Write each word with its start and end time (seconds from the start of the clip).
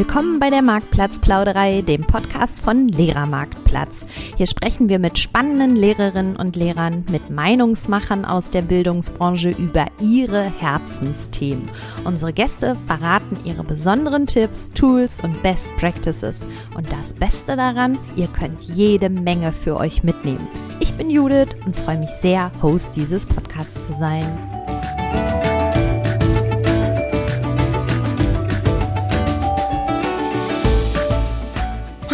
Willkommen 0.00 0.38
bei 0.38 0.48
der 0.48 0.62
Marktplatzplauderei, 0.62 1.82
dem 1.82 2.06
Podcast 2.06 2.62
von 2.62 2.88
Lehrermarktplatz. 2.88 4.06
Hier 4.34 4.46
sprechen 4.46 4.88
wir 4.88 4.98
mit 4.98 5.18
spannenden 5.18 5.76
Lehrerinnen 5.76 6.36
und 6.36 6.56
Lehrern, 6.56 7.04
mit 7.10 7.28
Meinungsmachern 7.28 8.24
aus 8.24 8.48
der 8.48 8.62
Bildungsbranche 8.62 9.50
über 9.50 9.84
ihre 10.00 10.44
Herzensthemen. 10.58 11.70
Unsere 12.04 12.32
Gäste 12.32 12.78
verraten 12.86 13.36
ihre 13.44 13.62
besonderen 13.62 14.26
Tipps, 14.26 14.72
Tools 14.72 15.20
und 15.22 15.42
Best 15.42 15.76
Practices. 15.76 16.46
Und 16.74 16.90
das 16.90 17.12
Beste 17.12 17.54
daran, 17.54 17.98
ihr 18.16 18.28
könnt 18.28 18.62
jede 18.62 19.10
Menge 19.10 19.52
für 19.52 19.76
euch 19.76 20.02
mitnehmen. 20.02 20.48
Ich 20.80 20.94
bin 20.94 21.10
Judith 21.10 21.48
und 21.66 21.76
freue 21.76 21.98
mich 21.98 22.10
sehr, 22.22 22.50
Host 22.62 22.96
dieses 22.96 23.26
Podcasts 23.26 23.84
zu 23.84 23.92
sein. 23.92 24.24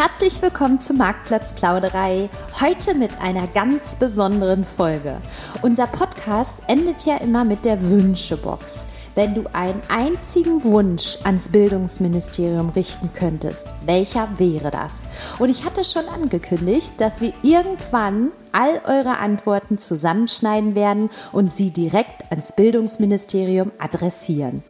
Herzlich 0.09 0.41
willkommen 0.41 0.81
zur 0.81 0.95
Marktplatzplauderei. 0.95 2.31
Heute 2.61 2.95
mit 2.95 3.21
einer 3.21 3.49
ganz 3.49 3.97
besonderen 3.97 4.65
Folge. 4.65 5.21
Unser 5.63 5.89
Podcast 5.89 6.57
endet 6.69 7.05
ja 7.07 7.17
immer 7.17 7.45
mit 7.45 7.65
der 7.65 7.83
Wünschebox. 7.83 8.87
Wenn 9.17 9.35
du 9.35 9.53
einen 9.53 9.83
einzigen 9.89 10.63
Wunsch 10.63 11.19
ans 11.25 11.49
Bildungsministerium 11.49 12.69
richten 12.69 13.11
könntest, 13.15 13.67
welcher 13.85 14.29
wäre 14.37 14.71
das? 14.71 15.03
Und 15.41 15.49
ich 15.49 15.65
hatte 15.65 15.83
schon 15.83 16.09
angekündigt, 16.09 16.93
dass 16.99 17.21
wir 17.21 17.33
irgendwann 17.43 18.31
all 18.53 18.81
eure 18.85 19.19
Antworten 19.19 19.77
zusammenschneiden 19.77 20.77
werden 20.77 21.11
und 21.33 21.53
sie 21.53 21.73
direkt 21.73 22.31
ans 22.31 22.55
Bildungsministerium 22.55 23.73
adressieren 23.81 24.63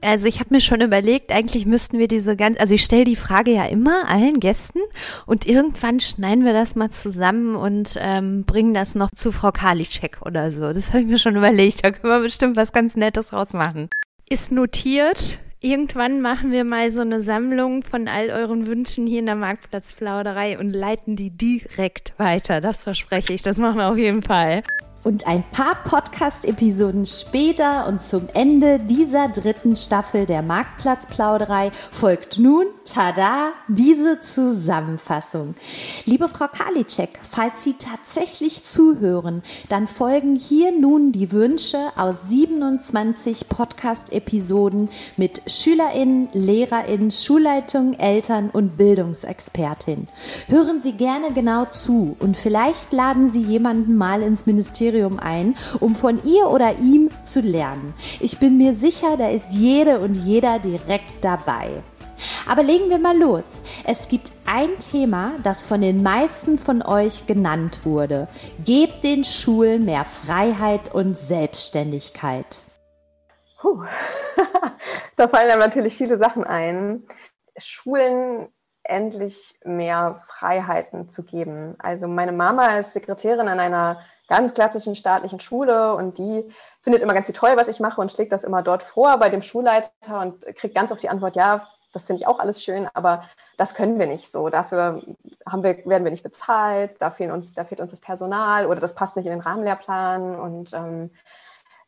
also 0.00 0.28
ich 0.28 0.40
habe 0.40 0.54
mir 0.54 0.60
schon 0.60 0.80
überlegt, 0.80 1.32
eigentlich 1.32 1.66
müssten 1.66 1.98
wir 1.98 2.08
diese 2.08 2.36
ganz, 2.36 2.58
also 2.60 2.74
ich 2.74 2.84
stelle 2.84 3.04
die 3.04 3.16
Frage 3.16 3.52
ja 3.52 3.66
immer 3.66 4.08
allen 4.08 4.40
Gästen 4.40 4.80
und 5.26 5.46
irgendwann 5.46 6.00
schneiden 6.00 6.44
wir 6.44 6.52
das 6.52 6.74
mal 6.74 6.90
zusammen 6.90 7.56
und 7.56 7.96
ähm, 7.98 8.44
bringen 8.44 8.74
das 8.74 8.94
noch 8.94 9.10
zu 9.14 9.32
Frau 9.32 9.50
Karliczek 9.50 10.18
oder 10.24 10.50
so. 10.50 10.72
Das 10.72 10.88
habe 10.88 11.00
ich 11.00 11.06
mir 11.06 11.18
schon 11.18 11.36
überlegt, 11.36 11.84
da 11.84 11.90
können 11.90 12.12
wir 12.12 12.20
bestimmt 12.20 12.56
was 12.56 12.72
ganz 12.72 12.96
Nettes 12.96 13.32
rausmachen. 13.32 13.88
Ist 14.28 14.52
notiert. 14.52 15.40
Irgendwann 15.60 16.20
machen 16.20 16.52
wir 16.52 16.62
mal 16.62 16.92
so 16.92 17.00
eine 17.00 17.18
Sammlung 17.18 17.82
von 17.82 18.06
all 18.06 18.30
euren 18.30 18.68
Wünschen 18.68 19.08
hier 19.08 19.18
in 19.18 19.26
der 19.26 19.34
Marktplatzplauderei 19.34 20.56
und 20.56 20.70
leiten 20.70 21.16
die 21.16 21.30
direkt 21.30 22.12
weiter. 22.16 22.60
Das 22.60 22.84
verspreche 22.84 23.32
ich. 23.32 23.42
Das 23.42 23.58
machen 23.58 23.78
wir 23.78 23.88
auf 23.88 23.96
jeden 23.96 24.22
Fall. 24.22 24.62
Und 25.04 25.28
ein 25.28 25.44
paar 25.52 25.76
Podcast-Episoden 25.84 27.06
später 27.06 27.86
und 27.86 28.02
zum 28.02 28.28
Ende 28.34 28.80
dieser 28.80 29.28
dritten 29.28 29.76
Staffel 29.76 30.26
der 30.26 30.42
Marktplatzplauderei 30.42 31.70
folgt 31.92 32.38
nun, 32.38 32.66
tada, 32.84 33.52
diese 33.68 34.18
Zusammenfassung. 34.18 35.54
Liebe 36.04 36.28
Frau 36.28 36.46
Karliczek, 36.48 37.10
falls 37.30 37.62
Sie 37.62 37.74
tatsächlich 37.74 38.64
zuhören, 38.64 39.42
dann 39.68 39.86
folgen 39.86 40.34
hier 40.34 40.72
nun 40.72 41.12
die 41.12 41.30
Wünsche 41.30 41.78
aus 41.96 42.28
27 42.28 43.48
Podcast-Episoden 43.48 44.90
mit 45.16 45.42
SchülerInnen, 45.46 46.28
LehrerInnen, 46.32 47.12
Schulleitungen, 47.12 47.98
Eltern 47.98 48.50
und 48.50 48.76
Bildungsexpertin. 48.76 50.08
Hören 50.48 50.80
Sie 50.80 50.92
gerne 50.92 51.32
genau 51.32 51.66
zu 51.66 52.16
und 52.18 52.36
vielleicht 52.36 52.92
laden 52.92 53.28
Sie 53.28 53.42
jemanden 53.42 53.96
mal 53.96 54.22
ins 54.22 54.44
Ministerium 54.46 54.87
Ministerium 54.88 55.18
ein, 55.18 55.56
um 55.80 55.94
von 55.94 56.22
ihr 56.24 56.48
oder 56.48 56.78
ihm 56.78 57.10
zu 57.24 57.40
lernen. 57.40 57.94
Ich 58.20 58.38
bin 58.38 58.56
mir 58.56 58.74
sicher, 58.74 59.16
da 59.16 59.28
ist 59.28 59.52
jede 59.52 60.00
und 60.00 60.14
jeder 60.14 60.58
direkt 60.58 61.22
dabei. 61.22 61.82
Aber 62.48 62.62
legen 62.62 62.90
wir 62.90 62.98
mal 62.98 63.16
los. 63.16 63.62
Es 63.84 64.08
gibt 64.08 64.32
ein 64.46 64.78
Thema, 64.80 65.36
das 65.42 65.62
von 65.62 65.80
den 65.80 66.02
meisten 66.02 66.58
von 66.58 66.82
euch 66.82 67.26
genannt 67.26 67.84
wurde. 67.84 68.28
Gebt 68.64 69.04
den 69.04 69.24
Schulen 69.24 69.84
mehr 69.84 70.04
Freiheit 70.04 70.92
und 70.92 71.16
Selbstständigkeit. 71.16 72.64
Puh. 73.60 73.84
da 75.16 75.28
fallen 75.28 75.50
einem 75.50 75.60
natürlich 75.60 75.96
viele 75.96 76.16
Sachen 76.16 76.44
ein. 76.44 77.04
Schulen 77.56 78.48
endlich 78.82 79.58
mehr 79.64 80.20
Freiheiten 80.26 81.08
zu 81.08 81.22
geben. 81.22 81.76
Also 81.78 82.08
meine 82.08 82.32
Mama 82.32 82.78
ist 82.78 82.94
Sekretärin 82.94 83.48
an 83.48 83.60
einer 83.60 83.98
ganz 84.28 84.54
klassischen 84.54 84.94
staatlichen 84.94 85.40
Schule 85.40 85.94
und 85.94 86.18
die 86.18 86.44
findet 86.82 87.02
immer 87.02 87.14
ganz 87.14 87.26
viel 87.26 87.34
toll, 87.34 87.52
was 87.56 87.68
ich 87.68 87.80
mache 87.80 88.00
und 88.00 88.12
schlägt 88.12 88.32
das 88.32 88.44
immer 88.44 88.62
dort 88.62 88.82
vor 88.82 89.16
bei 89.18 89.30
dem 89.30 89.42
Schulleiter 89.42 90.20
und 90.20 90.44
kriegt 90.54 90.74
ganz 90.74 90.92
oft 90.92 91.02
die 91.02 91.08
Antwort, 91.08 91.34
ja, 91.34 91.66
das 91.92 92.04
finde 92.04 92.20
ich 92.20 92.26
auch 92.26 92.38
alles 92.38 92.62
schön, 92.62 92.86
aber 92.94 93.24
das 93.56 93.74
können 93.74 93.98
wir 93.98 94.06
nicht 94.06 94.30
so. 94.30 94.50
Dafür 94.50 95.02
haben 95.46 95.62
wir, 95.62 95.84
werden 95.86 96.04
wir 96.04 96.10
nicht 96.10 96.22
bezahlt, 96.22 97.00
da, 97.00 97.10
fehlen 97.10 97.32
uns, 97.32 97.54
da 97.54 97.64
fehlt 97.64 97.80
uns 97.80 97.90
das 97.90 98.00
Personal 98.00 98.66
oder 98.66 98.80
das 98.80 98.94
passt 98.94 99.16
nicht 99.16 99.26
in 99.26 99.32
den 99.32 99.40
Rahmenlehrplan. 99.40 100.38
Und 100.38 100.72
ähm, 100.74 101.10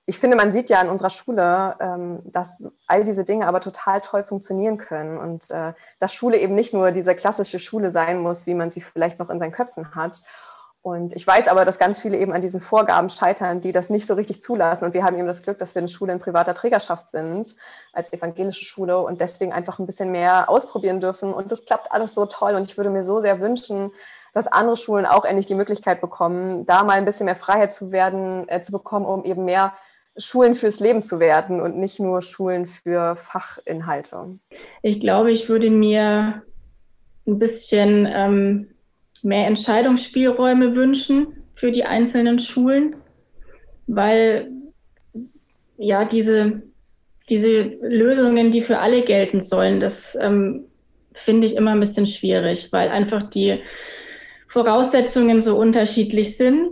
ich 0.06 0.18
finde, 0.18 0.36
man 0.36 0.52
sieht 0.52 0.70
ja 0.70 0.80
an 0.80 0.88
unserer 0.88 1.10
Schule, 1.10 1.76
ähm, 1.78 2.20
dass 2.24 2.68
all 2.86 3.04
diese 3.04 3.24
Dinge 3.24 3.46
aber 3.46 3.60
total 3.60 4.00
toll 4.00 4.24
funktionieren 4.24 4.78
können 4.78 5.18
und 5.18 5.50
äh, 5.50 5.74
dass 5.98 6.14
Schule 6.14 6.38
eben 6.38 6.54
nicht 6.54 6.72
nur 6.72 6.90
diese 6.92 7.14
klassische 7.14 7.58
Schule 7.58 7.92
sein 7.92 8.18
muss, 8.18 8.46
wie 8.46 8.54
man 8.54 8.70
sie 8.70 8.80
vielleicht 8.80 9.18
noch 9.18 9.30
in 9.30 9.38
seinen 9.38 9.52
Köpfen 9.52 9.94
hat. 9.94 10.22
Und 10.82 11.14
ich 11.14 11.26
weiß 11.26 11.48
aber, 11.48 11.66
dass 11.66 11.78
ganz 11.78 11.98
viele 11.98 12.16
eben 12.16 12.32
an 12.32 12.40
diesen 12.40 12.60
Vorgaben 12.60 13.10
scheitern, 13.10 13.60
die 13.60 13.72
das 13.72 13.90
nicht 13.90 14.06
so 14.06 14.14
richtig 14.14 14.40
zulassen. 14.40 14.84
Und 14.84 14.94
wir 14.94 15.04
haben 15.04 15.16
eben 15.16 15.26
das 15.26 15.42
Glück, 15.42 15.58
dass 15.58 15.74
wir 15.74 15.80
eine 15.80 15.88
Schule 15.88 16.12
in 16.12 16.18
privater 16.18 16.54
Trägerschaft 16.54 17.10
sind, 17.10 17.54
als 17.92 18.12
evangelische 18.14 18.64
Schule 18.64 18.98
und 18.98 19.20
deswegen 19.20 19.52
einfach 19.52 19.78
ein 19.78 19.84
bisschen 19.84 20.10
mehr 20.10 20.48
ausprobieren 20.48 21.00
dürfen. 21.00 21.34
Und 21.34 21.52
das 21.52 21.66
klappt 21.66 21.92
alles 21.92 22.14
so 22.14 22.24
toll. 22.24 22.54
Und 22.54 22.62
ich 22.62 22.78
würde 22.78 22.88
mir 22.88 23.02
so 23.02 23.20
sehr 23.20 23.40
wünschen, 23.40 23.90
dass 24.32 24.46
andere 24.46 24.76
Schulen 24.78 25.04
auch 25.04 25.26
endlich 25.26 25.46
die 25.46 25.54
Möglichkeit 25.54 26.00
bekommen, 26.00 26.64
da 26.64 26.82
mal 26.82 26.94
ein 26.94 27.04
bisschen 27.04 27.26
mehr 27.26 27.36
Freiheit 27.36 27.74
zu 27.74 27.92
werden, 27.92 28.48
äh, 28.48 28.62
zu 28.62 28.72
bekommen, 28.72 29.04
um 29.04 29.24
eben 29.24 29.44
mehr 29.44 29.74
Schulen 30.16 30.54
fürs 30.54 30.80
Leben 30.80 31.02
zu 31.02 31.20
werden 31.20 31.60
und 31.60 31.76
nicht 31.76 32.00
nur 32.00 32.22
Schulen 32.22 32.64
für 32.66 33.16
Fachinhalte. 33.16 34.38
Ich 34.80 35.00
glaube, 35.00 35.30
ich 35.30 35.48
würde 35.50 35.70
mir 35.70 36.42
ein 37.26 37.38
bisschen 37.38 38.08
ähm 38.10 38.68
mehr 39.24 39.46
Entscheidungsspielräume 39.46 40.74
wünschen 40.74 41.28
für 41.54 41.72
die 41.72 41.84
einzelnen 41.84 42.38
Schulen, 42.38 42.96
weil 43.86 44.50
ja 45.76 46.04
diese, 46.04 46.62
diese 47.28 47.62
Lösungen, 47.82 48.50
die 48.50 48.62
für 48.62 48.78
alle 48.78 49.02
gelten 49.02 49.40
sollen, 49.40 49.80
das 49.80 50.16
ähm, 50.20 50.66
finde 51.12 51.46
ich 51.46 51.56
immer 51.56 51.72
ein 51.72 51.80
bisschen 51.80 52.06
schwierig, 52.06 52.72
weil 52.72 52.88
einfach 52.88 53.28
die 53.30 53.60
Voraussetzungen 54.48 55.40
so 55.40 55.56
unterschiedlich 55.56 56.36
sind. 56.36 56.70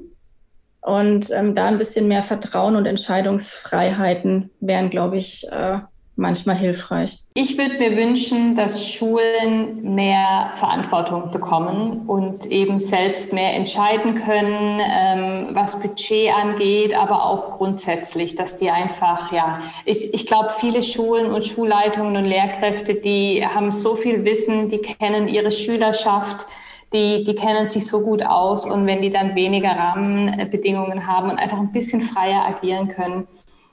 Und 0.81 1.31
ähm, 1.33 1.55
da 1.55 1.67
ein 1.67 1.79
bisschen 1.79 2.09
mehr 2.09 2.23
Vertrauen 2.23 2.77
und 2.77 2.87
Entscheidungsfreiheiten 2.87 4.51
wären, 4.61 4.91
glaube 4.91 5.19
ich, 5.19 5.45
äh, 5.51 5.81
manchmal 6.19 6.57
hilfreich. 6.57 7.21
Ich 7.35 7.57
würde 7.57 7.79
mir 7.79 7.97
wünschen, 7.97 8.57
dass 8.57 8.87
Schulen 8.87 9.95
mehr 9.95 10.51
Verantwortung 10.55 11.31
bekommen 11.31 12.09
und 12.09 12.47
eben 12.47 12.81
selbst 12.81 13.33
mehr 13.33 13.55
entscheiden 13.55 14.17
können, 14.17 14.81
ähm, 14.81 15.49
was 15.53 15.81
Budget 15.81 16.35
angeht, 16.35 16.95
aber 16.95 17.25
auch 17.25 17.53
grundsätzlich, 17.53 18.35
dass 18.35 18.59
die 18.59 18.69
einfach, 18.69 19.33
ja, 19.33 19.63
ich, 19.85 20.13
ich 20.13 20.27
glaube, 20.27 20.51
viele 20.59 20.83
Schulen 20.83 21.31
und 21.31 21.47
Schulleitungen 21.47 22.17
und 22.17 22.25
Lehrkräfte, 22.25 22.97
die 22.97 23.47
haben 23.47 23.71
so 23.71 23.95
viel 23.95 24.25
Wissen, 24.25 24.69
die 24.69 24.79
kennen 24.79 25.29
ihre 25.29 25.53
Schülerschaft. 25.53 26.47
Die, 26.95 27.23
die 27.23 27.35
kennen 27.35 27.69
sich 27.69 27.87
so 27.87 28.01
gut 28.01 28.23
aus 28.23 28.65
und 28.65 28.87
wenn 28.87 29.03
die 29.03 29.11
dann 29.11 29.35
weniger 29.35 29.73
Rahmenbedingungen 29.73 31.07
haben 31.07 31.29
und 31.29 31.39
einfach 31.39 31.59
ein 31.59 31.71
bisschen 31.71 32.01
freier 32.01 32.47
agieren 32.47 32.89
können, 32.89 33.29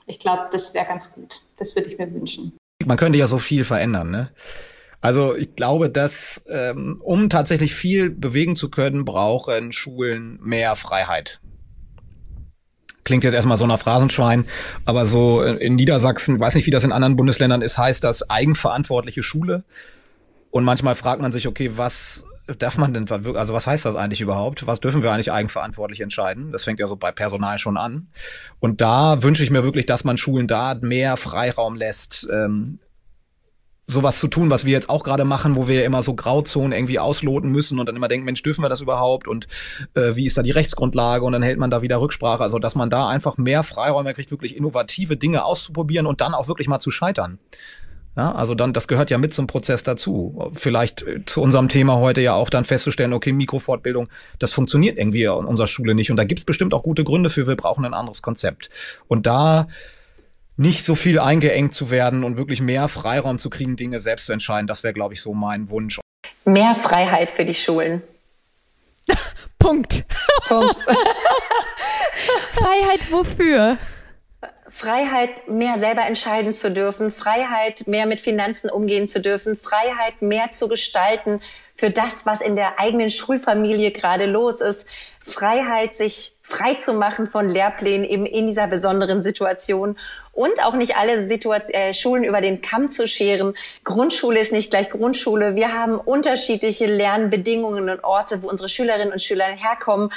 ich 0.06 0.18
glaube, 0.18 0.48
das 0.50 0.72
wäre 0.74 0.86
ganz 0.86 1.12
gut. 1.12 1.42
Das 1.56 1.74
würde 1.74 1.90
ich 1.90 1.98
mir 1.98 2.12
wünschen. 2.12 2.56
Man 2.84 2.96
könnte 2.96 3.18
ja 3.18 3.26
so 3.26 3.38
viel 3.38 3.64
verändern, 3.64 4.10
ne? 4.10 4.30
Also 5.00 5.36
ich 5.36 5.54
glaube, 5.54 5.90
dass 5.90 6.42
ähm, 6.48 7.00
um 7.02 7.28
tatsächlich 7.28 7.74
viel 7.74 8.10
bewegen 8.10 8.56
zu 8.56 8.70
können, 8.70 9.04
brauchen 9.04 9.72
Schulen 9.72 10.38
mehr 10.42 10.74
Freiheit. 10.74 11.40
Klingt 13.04 13.22
jetzt 13.22 13.34
erstmal 13.34 13.58
so 13.58 13.66
nach 13.66 13.78
Phrasenschwein, 13.78 14.46
aber 14.84 15.06
so 15.06 15.42
in 15.42 15.76
Niedersachsen, 15.76 16.40
weiß 16.40 16.56
nicht, 16.56 16.66
wie 16.66 16.72
das 16.72 16.82
in 16.82 16.90
anderen 16.90 17.14
Bundesländern 17.14 17.62
ist, 17.62 17.78
heißt 17.78 18.02
das 18.02 18.28
eigenverantwortliche 18.28 19.22
Schule. 19.22 19.62
Und 20.50 20.64
manchmal 20.64 20.96
fragt 20.96 21.22
man 21.22 21.30
sich, 21.30 21.46
okay, 21.46 21.72
was 21.76 22.24
darf 22.46 22.78
man 22.78 22.94
denn, 22.94 23.10
also 23.10 23.54
was 23.54 23.66
heißt 23.66 23.84
das 23.84 23.96
eigentlich 23.96 24.20
überhaupt? 24.20 24.66
Was 24.66 24.80
dürfen 24.80 25.02
wir 25.02 25.12
eigentlich 25.12 25.32
eigenverantwortlich 25.32 26.00
entscheiden? 26.00 26.52
Das 26.52 26.64
fängt 26.64 26.78
ja 26.78 26.86
so 26.86 26.96
bei 26.96 27.12
Personal 27.12 27.58
schon 27.58 27.76
an. 27.76 28.08
Und 28.60 28.80
da 28.80 29.22
wünsche 29.22 29.42
ich 29.42 29.50
mir 29.50 29.64
wirklich, 29.64 29.86
dass 29.86 30.04
man 30.04 30.16
Schulen 30.16 30.46
da 30.46 30.74
mehr 30.74 31.16
Freiraum 31.16 31.76
lässt, 31.76 32.28
ähm, 32.32 32.78
sowas 33.88 34.18
zu 34.18 34.26
tun, 34.26 34.50
was 34.50 34.64
wir 34.64 34.72
jetzt 34.72 34.90
auch 34.90 35.04
gerade 35.04 35.24
machen, 35.24 35.54
wo 35.54 35.68
wir 35.68 35.84
immer 35.84 36.02
so 36.02 36.14
Grauzonen 36.14 36.72
irgendwie 36.72 36.98
ausloten 36.98 37.50
müssen 37.50 37.78
und 37.78 37.86
dann 37.86 37.94
immer 37.94 38.08
denken, 38.08 38.24
Mensch, 38.24 38.42
dürfen 38.42 38.62
wir 38.62 38.68
das 38.68 38.80
überhaupt 38.80 39.28
und 39.28 39.46
äh, 39.94 40.16
wie 40.16 40.26
ist 40.26 40.36
da 40.36 40.42
die 40.42 40.50
Rechtsgrundlage 40.50 41.24
und 41.24 41.32
dann 41.32 41.42
hält 41.42 41.58
man 41.58 41.70
da 41.70 41.82
wieder 41.82 42.00
Rücksprache. 42.00 42.42
Also 42.42 42.58
dass 42.58 42.74
man 42.74 42.90
da 42.90 43.08
einfach 43.08 43.36
mehr 43.36 43.62
Freiräume 43.62 44.12
kriegt, 44.14 44.30
wirklich 44.30 44.56
innovative 44.56 45.16
Dinge 45.16 45.44
auszuprobieren 45.44 46.06
und 46.06 46.20
dann 46.20 46.34
auch 46.34 46.48
wirklich 46.48 46.68
mal 46.68 46.80
zu 46.80 46.90
scheitern. 46.90 47.38
Ja, 48.16 48.32
also 48.32 48.54
dann, 48.54 48.72
das 48.72 48.88
gehört 48.88 49.10
ja 49.10 49.18
mit 49.18 49.34
zum 49.34 49.46
Prozess 49.46 49.82
dazu. 49.82 50.50
Vielleicht 50.54 51.02
äh, 51.02 51.24
zu 51.26 51.42
unserem 51.42 51.68
Thema 51.68 51.96
heute 51.96 52.22
ja 52.22 52.32
auch 52.32 52.48
dann 52.48 52.64
festzustellen, 52.64 53.12
okay, 53.12 53.32
Mikrofortbildung, 53.32 54.08
das 54.38 54.52
funktioniert 54.52 54.96
irgendwie 54.96 55.24
in 55.24 55.30
unserer 55.30 55.66
Schule 55.66 55.94
nicht. 55.94 56.10
Und 56.10 56.16
da 56.16 56.24
gibt's 56.24 56.46
bestimmt 56.46 56.72
auch 56.72 56.82
gute 56.82 57.04
Gründe 57.04 57.28
für, 57.28 57.46
wir 57.46 57.56
brauchen 57.56 57.84
ein 57.84 57.92
anderes 57.92 58.22
Konzept. 58.22 58.70
Und 59.06 59.26
da 59.26 59.68
nicht 60.56 60.84
so 60.84 60.94
viel 60.94 61.18
eingeengt 61.18 61.74
zu 61.74 61.90
werden 61.90 62.24
und 62.24 62.38
wirklich 62.38 62.62
mehr 62.62 62.88
Freiraum 62.88 63.38
zu 63.38 63.50
kriegen, 63.50 63.76
Dinge 63.76 64.00
selbst 64.00 64.24
zu 64.24 64.32
entscheiden, 64.32 64.66
das 64.66 64.82
wäre, 64.82 64.94
glaube 64.94 65.12
ich, 65.12 65.20
so 65.20 65.34
mein 65.34 65.68
Wunsch. 65.68 66.00
Mehr 66.46 66.74
Freiheit 66.74 67.30
für 67.30 67.44
die 67.44 67.54
Schulen. 67.54 68.02
Punkt. 69.58 70.04
Punkt. 70.48 70.76
Freiheit 72.52 73.12
wofür? 73.12 73.76
Freiheit, 74.68 75.48
mehr 75.48 75.78
selber 75.78 76.02
entscheiden 76.06 76.52
zu 76.52 76.70
dürfen, 76.70 77.10
Freiheit, 77.10 77.86
mehr 77.86 78.06
mit 78.06 78.20
Finanzen 78.20 78.68
umgehen 78.68 79.06
zu 79.06 79.20
dürfen, 79.20 79.56
Freiheit, 79.56 80.20
mehr 80.20 80.50
zu 80.50 80.68
gestalten 80.68 81.40
für 81.76 81.90
das, 81.90 82.26
was 82.26 82.40
in 82.40 82.56
der 82.56 82.80
eigenen 82.80 83.10
Schulfamilie 83.10 83.90
gerade 83.90 84.26
los 84.26 84.60
ist, 84.60 84.86
Freiheit, 85.20 85.94
sich 85.94 86.32
frei 86.42 86.74
zu 86.74 86.94
machen 86.94 87.28
von 87.28 87.48
Lehrplänen 87.48 88.08
eben 88.08 88.24
in 88.24 88.46
dieser 88.46 88.66
besonderen 88.66 89.22
Situation 89.22 89.98
und 90.32 90.62
auch 90.64 90.74
nicht 90.74 90.96
alle 90.96 91.28
Situa 91.28 91.56
äh, 91.68 91.92
Schulen 91.92 92.24
über 92.24 92.40
den 92.40 92.62
Kamm 92.62 92.88
zu 92.88 93.08
scheren. 93.08 93.54
Grundschule 93.84 94.38
ist 94.38 94.52
nicht 94.52 94.70
gleich 94.70 94.90
Grundschule. 94.90 95.56
Wir 95.56 95.72
haben 95.74 95.98
unterschiedliche 95.98 96.86
Lernbedingungen 96.86 97.90
und 97.90 98.04
Orte, 98.04 98.42
wo 98.42 98.48
unsere 98.48 98.68
Schülerinnen 98.68 99.12
und 99.12 99.20
Schüler 99.20 99.46
herkommen. 99.46 100.10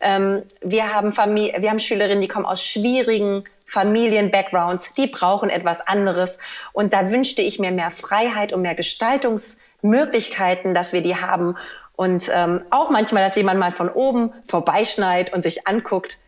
Ähm, 0.00 0.42
wir 0.60 0.92
haben 0.92 1.12
Familie, 1.12 1.54
wir 1.62 1.70
haben 1.70 1.80
Schülerinnen, 1.80 2.20
die 2.20 2.28
kommen 2.28 2.46
aus 2.46 2.62
schwierigen 2.62 3.44
Familien-Backgrounds, 3.66 4.94
die 4.94 5.08
brauchen 5.08 5.50
etwas 5.50 5.80
anderes. 5.86 6.38
Und 6.72 6.92
da 6.92 7.10
wünschte 7.10 7.42
ich 7.42 7.58
mir 7.58 7.72
mehr 7.72 7.90
Freiheit 7.90 8.52
und 8.52 8.62
mehr 8.62 8.74
Gestaltungsmöglichkeiten, 8.74 10.72
dass 10.72 10.92
wir 10.92 11.02
die 11.02 11.16
haben. 11.16 11.56
Und 11.96 12.30
ähm, 12.32 12.62
auch 12.70 12.90
manchmal, 12.90 13.24
dass 13.24 13.36
jemand 13.36 13.58
mal 13.58 13.72
von 13.72 13.88
oben 13.88 14.32
vorbeischneit 14.48 15.34
und 15.34 15.42
sich 15.42 15.66
anguckt, 15.66 16.18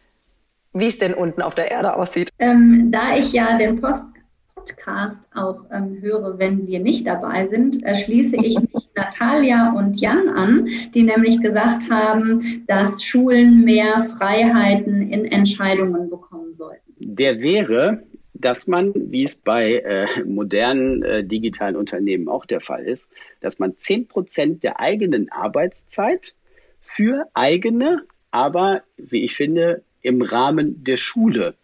wie 0.72 0.88
es 0.88 0.98
denn 0.98 1.14
unten 1.14 1.42
auf 1.42 1.54
der 1.54 1.70
Erde 1.70 1.94
aussieht. 1.94 2.30
Ähm, 2.38 2.90
da 2.90 3.16
ich 3.16 3.32
ja 3.32 3.56
den 3.56 3.80
Post 3.80 4.08
Podcast 4.54 5.22
auch 5.34 5.64
ähm, 5.72 5.98
höre, 6.00 6.38
wenn 6.38 6.66
wir 6.66 6.80
nicht 6.80 7.06
dabei 7.06 7.46
sind, 7.46 7.82
äh, 7.84 7.94
schließe 7.94 8.36
ich 8.36 8.58
mich 8.74 8.88
Natalia 8.94 9.72
und 9.72 9.98
Jan 9.98 10.28
an, 10.28 10.68
die 10.94 11.04
nämlich 11.04 11.40
gesagt 11.40 11.90
haben, 11.90 12.64
dass 12.66 13.02
Schulen 13.02 13.64
mehr 13.64 14.00
Freiheiten 14.00 15.10
in 15.10 15.24
Entscheidungen 15.24 16.10
bekommen 16.10 16.52
sollten 16.52 16.87
der 17.08 17.40
wäre, 17.40 18.02
dass 18.34 18.66
man, 18.66 18.92
wie 18.94 19.24
es 19.24 19.36
bei 19.36 19.76
äh, 19.76 20.06
modernen 20.24 21.02
äh, 21.02 21.24
digitalen 21.24 21.74
Unternehmen 21.74 22.28
auch 22.28 22.44
der 22.44 22.60
Fall 22.60 22.84
ist, 22.84 23.10
dass 23.40 23.58
man 23.58 23.76
zehn 23.78 24.06
Prozent 24.06 24.62
der 24.62 24.78
eigenen 24.78 25.32
Arbeitszeit 25.32 26.34
für 26.80 27.26
eigene, 27.34 28.04
aber 28.30 28.82
wie 28.96 29.24
ich 29.24 29.34
finde, 29.34 29.82
im 30.02 30.22
Rahmen 30.22 30.84
der 30.84 30.98
Schule 30.98 31.54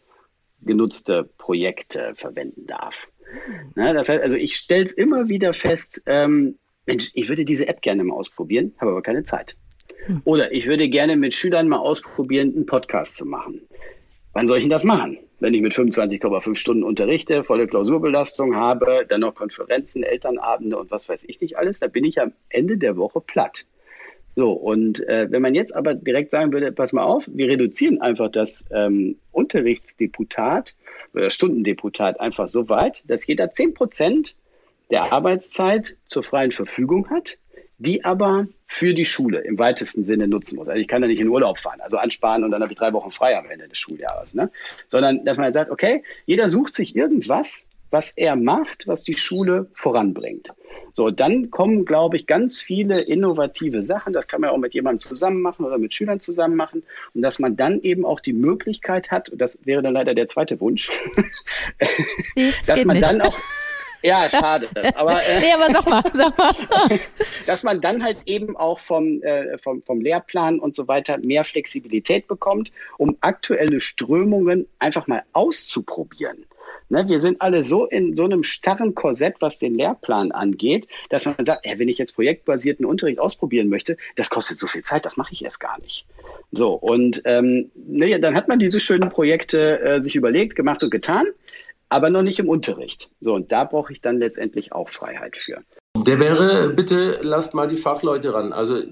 genutzte 0.63 1.29
Projekte 1.37 2.13
verwenden 2.15 2.67
darf. 2.67 3.09
Na, 3.75 3.93
das 3.93 4.09
heißt, 4.09 4.23
also 4.23 4.37
ich 4.37 4.57
stelle 4.57 4.85
es 4.85 4.93
immer 4.93 5.29
wieder 5.29 5.53
fest, 5.53 6.03
ähm, 6.07 6.59
Mensch, 6.87 7.11
ich 7.15 7.29
würde 7.29 7.45
diese 7.45 7.69
App 7.69 7.83
gerne 7.83 8.05
mal 8.05 8.15
ausprobieren, 8.15 8.75
habe 8.79 8.93
aber 8.93 9.03
keine 9.03 9.25
Zeit. 9.25 9.57
Hm. 10.07 10.23
Oder 10.25 10.53
ich 10.53 10.67
würde 10.67 10.89
gerne 10.89 11.17
mit 11.17 11.35
Schülern 11.35 11.69
mal 11.69 11.79
ausprobieren, 11.79 12.53
einen 12.55 12.67
Podcast 12.67 13.17
zu 13.17 13.27
machen. 13.27 13.63
Wann 14.35 14.49
soll 14.49 14.59
ich 14.59 14.65
denn 14.65 14.71
das 14.71 14.83
machen? 14.83 15.19
Wenn 15.39 15.55
ich 15.55 15.63
mit 15.63 15.73
25,5 15.73 16.57
Stunden 16.57 16.83
unterrichte, 16.83 17.45
volle 17.45 17.69
Klausurbelastung 17.69 18.57
habe, 18.57 19.07
dann 19.09 19.21
noch 19.21 19.35
Konferenzen, 19.35 20.03
Elternabende 20.03 20.77
und 20.77 20.91
was 20.91 21.09
weiß 21.09 21.25
ich 21.29 21.41
nicht 21.41 21.57
alles, 21.57 21.79
da 21.79 21.87
bin 21.87 22.05
ich 22.05 22.21
am 22.21 22.33
Ende 22.49 22.77
der 22.77 22.97
Woche 22.97 23.21
platt. 23.21 23.67
So, 24.37 24.51
und 24.51 25.07
äh, 25.09 25.31
wenn 25.31 25.43
man 25.43 25.55
jetzt 25.55 25.75
aber 25.77 25.95
direkt 25.95 26.33
sagen 26.33 26.53
würde, 26.53 26.73
pass 26.73 26.93
mal 26.93 27.05
auf, 27.05 27.29
wir 27.33 27.49
reduzieren 27.49 28.01
einfach 28.01 28.29
das 28.29 28.67
ähm, 28.73 29.17
Unterrichtsdeputat 29.31 30.75
oder 31.15 31.31
Stundendeputat 31.31 32.19
einfach 32.21 32.49
so 32.49 32.69
weit, 32.69 33.05
dass 33.07 33.27
jeder 33.29 33.53
10 33.53 33.75
Prozent 33.75 34.35
der 34.91 35.13
Arbeitszeit 35.13 35.97
zur 36.07 36.25
freien 36.25 36.51
Verfügung 36.51 37.09
hat, 37.11 37.39
die 37.79 38.05
aber 38.05 38.47
für 38.67 38.95
die 38.95 39.05
Schule 39.05 39.41
im 39.41 39.59
weitesten 39.59 40.03
Sinne 40.03 40.27
nutzen 40.27 40.57
muss. 40.57 40.69
Also 40.69 40.81
ich 40.81 40.89
kann 40.89 41.03
da 41.03 41.09
nicht 41.09 41.21
in 41.21 41.29
Urlaub 41.29 41.59
fahren, 41.59 41.81
also 41.81 41.97
ansparen 41.97 42.45
und 42.45 42.51
dann 42.51 42.63
habe 42.63 42.73
ich 42.73 42.79
drei 42.79 42.93
Wochen 42.93 43.11
frei 43.11 43.37
am 43.37 43.47
Ende 43.47 43.69
des 43.69 43.79
Schuljahres. 43.79 44.35
Ne? 44.35 44.51
Sondern 44.89 45.25
dass 45.25 45.39
man 45.39 45.53
sagt, 45.53 45.71
okay, 45.71 46.03
jeder 46.27 46.49
sucht 46.49 46.75
sich 46.75 46.97
irgendwas, 46.97 47.71
was 47.91 48.11
er 48.11 48.35
macht, 48.35 48.89
was 48.89 49.05
die 49.05 49.17
Schule 49.17 49.71
voranbringt. 49.75 50.53
So, 50.93 51.11
dann 51.11 51.51
kommen, 51.51 51.85
glaube 51.85 52.17
ich, 52.17 52.27
ganz 52.27 52.61
viele 52.61 53.01
innovative 53.01 53.83
Sachen. 53.85 54.13
Das 54.13 54.27
kann 54.27 54.41
man 54.41 54.51
auch 54.51 54.59
mit 54.59 54.75
jemandem 54.75 54.99
zusammen 54.99 55.41
machen 55.43 55.65
oder 55.65 55.79
mit 55.79 55.95
Schülern 55.95 56.21
zusammen 56.21 56.57
machen. 56.57 56.83
Und 57.15 57.23
dass 57.23 57.39
man 57.39 57.57
dann 57.57 57.81
eben 57.83 58.05
auch 58.05 58.21
die 58.21 58.33
Möglichkeit 58.33 59.11
hat, 59.11 59.29
und 59.29 59.41
das 59.41 59.61
wäre 59.65 59.83
dann 59.83 59.95
leider 59.95 60.15
der 60.15 60.27
zweite 60.27 60.61
Wunsch, 60.61 60.91
dass 62.67 62.85
man 62.85 62.97
nicht. 62.97 63.09
dann 63.09 63.21
auch 63.21 63.39
ja, 64.05 64.29
schade. 64.29 64.69
Aber, 64.95 65.23
äh, 65.23 65.41
nee, 65.41 65.53
aber 65.53 65.73
sag 65.73 65.89
mal, 65.89 66.03
sag 66.13 66.37
mal. 66.37 66.53
dass 67.47 67.63
man 67.63 67.81
dann 67.81 68.05
halt 68.05 68.19
eben 68.27 68.57
auch 68.57 68.79
vom, 68.79 69.23
äh, 69.23 69.57
vom, 69.59 69.83
vom 69.83 70.01
Lehrplan 70.01 70.59
und 70.59 70.75
so 70.75 70.87
weiter 70.89 71.19
mehr 71.19 71.43
Flexibilität 71.43 72.29
bekommt, 72.29 72.71
um 72.99 73.17
aktuelle 73.21 73.81
Strömungen 73.81 74.69
einfach 74.79 75.07
mal 75.07 75.23
auszuprobieren. 75.33 76.45
Ne, 76.91 77.09
wir 77.09 77.19
sind 77.19 77.41
alle 77.41 77.63
so 77.63 77.87
in 77.87 78.15
so 78.15 78.25
einem 78.25 78.43
starren 78.43 78.95
Korsett, 78.95 79.37
was 79.41 79.59
den 79.59 79.75
Lehrplan 79.75 80.33
angeht, 80.33 80.87
dass 81.09 81.25
man 81.25 81.37
sagt, 81.45 81.67
ey, 81.67 81.79
wenn 81.79 81.89
ich 81.89 81.97
jetzt 81.97 82.15
projektbasierten 82.15 82.85
Unterricht 82.85 83.19
ausprobieren 83.19 83.69
möchte, 83.69 83.97
das 84.17 84.29
kostet 84.29 84.59
so 84.59 84.67
viel 84.67 84.83
Zeit, 84.83 85.07
das 85.07 85.17
mache 85.17 85.33
ich 85.33 85.43
erst 85.43 85.61
gar 85.61 85.81
nicht. 85.81 86.05
So, 86.53 86.75
und 86.75 87.23
ähm, 87.25 87.71
ne, 87.75 88.21
dann 88.21 88.35
hat 88.35 88.49
man 88.49 88.59
diese 88.59 88.81
schönen 88.81 89.09
Projekte 89.09 89.81
äh, 89.81 90.01
sich 90.01 90.15
überlegt, 90.15 90.57
gemacht 90.57 90.83
und 90.85 90.91
getan 90.91 91.27
aber 91.95 92.11
noch 92.11 92.23
nicht 92.23 92.41
im 92.41 92.49
Unterricht. 92.49 93.13
So, 93.21 93.35
und 93.35 93.53
da 93.53 93.63
brauche 93.63 93.93
ich 93.93 94.01
dann 94.01 94.19
letztendlich 94.19 94.73
auch 94.73 94.89
Freiheit 94.89 95.37
für. 95.37 95.63
Der 95.97 96.19
wäre, 96.19 96.71
bitte 96.71 97.21
lasst 97.23 97.55
mal 97.55 97.69
die 97.69 97.77
Fachleute 97.77 98.35
ran. 98.35 98.53
Also, 98.53 98.83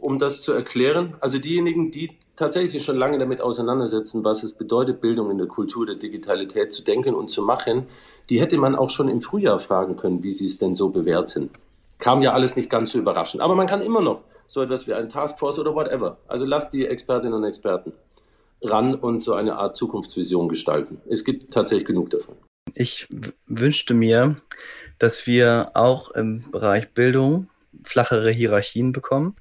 um 0.00 0.18
das 0.18 0.40
zu 0.40 0.52
erklären, 0.52 1.16
also 1.20 1.38
diejenigen, 1.38 1.90
die 1.90 2.16
tatsächlich 2.34 2.70
sich 2.70 2.82
schon 2.82 2.96
lange 2.96 3.18
damit 3.18 3.42
auseinandersetzen, 3.42 4.24
was 4.24 4.42
es 4.42 4.54
bedeutet, 4.54 5.02
Bildung 5.02 5.30
in 5.30 5.36
der 5.36 5.48
Kultur 5.48 5.84
der 5.84 5.96
Digitalität 5.96 6.72
zu 6.72 6.82
denken 6.82 7.14
und 7.14 7.28
zu 7.28 7.42
machen, 7.42 7.88
die 8.30 8.40
hätte 8.40 8.56
man 8.56 8.74
auch 8.74 8.88
schon 8.88 9.10
im 9.10 9.20
Frühjahr 9.20 9.58
fragen 9.58 9.96
können, 9.96 10.22
wie 10.22 10.32
sie 10.32 10.46
es 10.46 10.56
denn 10.56 10.74
so 10.74 10.88
bewerten. 10.88 11.50
Kam 11.98 12.22
ja 12.22 12.32
alles 12.32 12.56
nicht 12.56 12.70
ganz 12.70 12.92
so 12.92 12.98
überraschend. 12.98 13.42
Aber 13.42 13.54
man 13.54 13.66
kann 13.66 13.82
immer 13.82 14.00
noch 14.00 14.22
so 14.46 14.62
etwas 14.62 14.86
wie 14.86 14.94
ein 14.94 15.10
Taskforce 15.10 15.58
oder 15.58 15.74
whatever. 15.74 16.16
Also 16.26 16.46
lasst 16.46 16.72
die 16.72 16.86
Expertinnen 16.86 17.34
und 17.34 17.44
Experten 17.44 17.92
ran 18.62 18.94
und 18.94 19.20
so 19.20 19.34
eine 19.34 19.56
Art 19.56 19.76
Zukunftsvision 19.76 20.48
gestalten. 20.48 21.00
Es 21.08 21.24
gibt 21.24 21.52
tatsächlich 21.52 21.86
genug 21.86 22.10
davon. 22.10 22.36
Ich 22.76 23.08
wünschte 23.46 23.94
mir, 23.94 24.36
dass 24.98 25.26
wir 25.26 25.70
auch 25.74 26.10
im 26.10 26.50
Bereich 26.50 26.92
Bildung 26.92 27.48
flachere 27.84 28.30
Hierarchien 28.30 28.92
bekommen, 28.92 29.36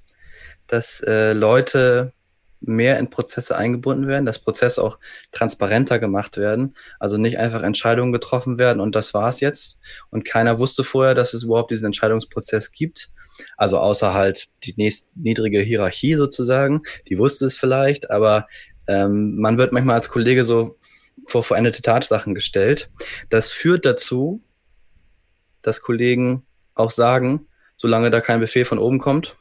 dass 0.68 1.02
äh, 1.02 1.34
Leute 1.34 2.14
mehr 2.62 2.98
in 2.98 3.10
Prozesse 3.10 3.58
eingebunden 3.58 4.08
werden, 4.08 4.26
dass 4.26 4.40
Prozesse 4.40 4.82
auch 4.82 4.98
transparenter 5.32 6.00
gemacht 6.00 6.38
werden, 6.38 6.76
also 7.00 7.18
nicht 7.18 7.38
einfach 7.38 7.62
Entscheidungen 7.62 8.14
getroffen 8.14 8.58
werden 8.58 8.80
und 8.80 8.96
das 8.96 9.14
war's 9.14 9.40
jetzt 9.40 9.78
und 10.10 10.26
keiner 10.26 10.58
wusste 10.58 10.84
vorher, 10.84 11.14
dass 11.14 11.34
es 11.34 11.44
überhaupt 11.44 11.72
diesen 11.72 11.86
Entscheidungsprozess 11.88 12.72
gibt. 12.72 13.12
Also 13.58 13.80
außer 13.80 14.14
halt 14.14 14.48
die 14.64 14.74
nächst 14.78 15.10
niedrige 15.16 15.60
Hierarchie 15.60 16.16
sozusagen, 16.16 16.84
die 17.08 17.18
wusste 17.18 17.46
es 17.46 17.58
vielleicht, 17.58 18.10
aber 18.10 18.48
ähm, 18.88 19.36
man 19.36 19.58
wird 19.58 19.74
manchmal 19.74 19.98
als 19.98 20.10
Kollege 20.10 20.46
so 20.46 20.78
vor 21.28 21.44
veränderte 21.44 21.82
Tatsachen 21.82 22.36
gestellt. 22.36 22.90
Das 23.30 23.52
führt 23.52 23.86
dazu, 23.86 24.42
dass 25.62 25.82
Kollegen 25.82 26.46
auch 26.76 26.92
sagen, 26.92 27.48
solange 27.78 28.12
da 28.12 28.22
kein 28.22 28.40
Befehl 28.40 28.66
von 28.66 28.80
oben 28.80 29.00
kommt, 29.00 29.36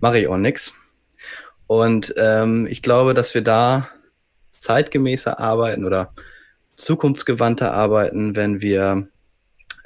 mache 0.00 0.18
ich 0.18 0.28
auch 0.28 0.36
nichts. 0.36 0.74
Und 1.66 2.14
ähm, 2.16 2.66
ich 2.66 2.82
glaube, 2.82 3.14
dass 3.14 3.34
wir 3.34 3.42
da 3.42 3.90
zeitgemäßer 4.56 5.38
arbeiten 5.38 5.84
oder 5.84 6.12
zukunftsgewandter 6.76 7.72
arbeiten, 7.72 8.34
wenn 8.36 8.62
wir, 8.62 9.08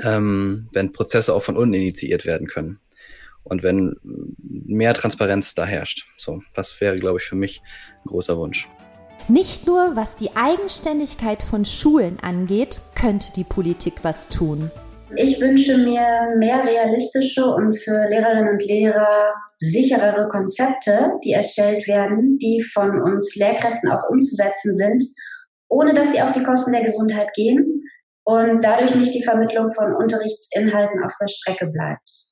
ähm, 0.00 0.68
wenn 0.72 0.92
Prozesse 0.92 1.34
auch 1.34 1.42
von 1.42 1.56
unten 1.56 1.74
initiiert 1.74 2.24
werden 2.24 2.46
können 2.46 2.80
und 3.42 3.62
wenn 3.62 3.96
mehr 4.02 4.94
Transparenz 4.94 5.54
da 5.54 5.66
herrscht. 5.66 6.06
So, 6.16 6.42
das 6.54 6.80
wäre, 6.80 6.96
glaube 6.96 7.18
ich, 7.18 7.24
für 7.24 7.36
mich 7.36 7.62
ein 8.04 8.08
großer 8.08 8.36
Wunsch. 8.36 8.68
Nicht 9.28 9.66
nur 9.66 9.96
was 9.96 10.16
die 10.16 10.36
Eigenständigkeit 10.36 11.42
von 11.42 11.64
Schulen 11.64 12.18
angeht, 12.20 12.80
könnte 12.94 13.32
die 13.34 13.44
Politik 13.44 13.94
was 14.02 14.28
tun. 14.28 14.70
Ich 15.16 15.40
wünsche 15.40 15.78
mir 15.78 16.34
mehr 16.38 16.62
realistische 16.62 17.46
und 17.46 17.72
für 17.72 18.06
Lehrerinnen 18.10 18.48
und 18.48 18.64
Lehrer 18.66 19.32
sicherere 19.58 20.28
Konzepte, 20.28 21.12
die 21.24 21.32
erstellt 21.32 21.86
werden, 21.88 22.36
die 22.38 22.60
von 22.60 23.00
uns 23.00 23.34
Lehrkräften 23.36 23.90
auch 23.90 24.10
umzusetzen 24.10 24.74
sind, 24.74 25.02
ohne 25.68 25.94
dass 25.94 26.12
sie 26.12 26.20
auf 26.20 26.32
die 26.32 26.42
Kosten 26.42 26.72
der 26.72 26.82
Gesundheit 26.82 27.32
gehen. 27.34 27.80
und 28.26 28.64
dadurch 28.64 28.94
nicht 28.94 29.14
die 29.14 29.22
Vermittlung 29.22 29.70
von 29.72 29.94
Unterrichtsinhalten 29.94 31.04
auf 31.04 31.12
der 31.20 31.28
Strecke 31.28 31.66
bleibt. 31.66 32.23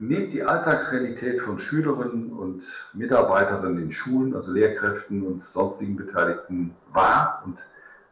Nehmt 0.00 0.32
die 0.32 0.44
Alltagsrealität 0.44 1.40
von 1.42 1.58
Schülerinnen 1.58 2.32
und 2.32 2.62
Mitarbeiterinnen 2.92 3.82
in 3.82 3.90
Schulen, 3.90 4.32
also 4.32 4.52
Lehrkräften 4.52 5.26
und 5.26 5.42
sonstigen 5.42 5.96
Beteiligten 5.96 6.72
wahr 6.92 7.42
und 7.44 7.58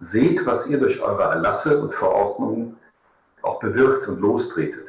seht, 0.01 0.45
was 0.45 0.67
ihr 0.67 0.79
durch 0.79 1.01
eure 1.01 1.23
Erlasse 1.23 1.79
und 1.79 1.95
Verordnungen 1.95 2.77
auch 3.43 3.61
bewirkt 3.61 4.09
und 4.09 4.21
lostretet. 4.21 4.89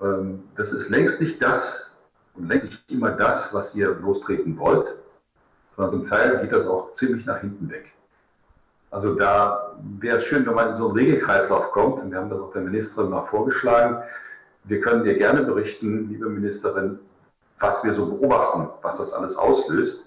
Ähm, 0.00 0.44
das 0.54 0.72
ist 0.72 0.88
längst 0.88 1.20
nicht 1.20 1.42
das 1.42 1.82
und 2.34 2.48
längst 2.48 2.70
nicht 2.70 2.90
immer 2.90 3.10
das, 3.10 3.52
was 3.52 3.74
ihr 3.74 3.90
lostreten 3.96 4.58
wollt, 4.58 4.88
sondern 5.76 6.00
zum 6.00 6.08
Teil 6.08 6.40
geht 6.40 6.52
das 6.52 6.66
auch 6.66 6.94
ziemlich 6.94 7.26
nach 7.26 7.40
hinten 7.40 7.68
weg. 7.68 7.92
Also 8.90 9.14
da 9.14 9.76
wäre 9.98 10.16
es 10.18 10.24
schön, 10.24 10.46
wenn 10.46 10.54
man 10.54 10.68
in 10.70 10.74
so 10.74 10.86
einen 10.86 10.96
Regelkreislauf 10.96 11.70
kommt, 11.72 12.00
und 12.00 12.12
wir 12.12 12.18
haben 12.18 12.30
das 12.30 12.40
auch 12.40 12.52
der 12.52 12.62
Ministerin 12.62 13.10
mal 13.10 13.26
vorgeschlagen, 13.26 14.02
wir 14.66 14.80
können 14.80 15.04
dir 15.04 15.16
gerne 15.16 15.42
berichten, 15.42 16.08
liebe 16.10 16.28
Ministerin, 16.28 16.98
was 17.60 17.82
wir 17.84 17.94
so 17.94 18.06
beobachten, 18.06 18.68
was 18.82 18.98
das 18.98 19.12
alles 19.12 19.36
auslöst. 19.36 20.04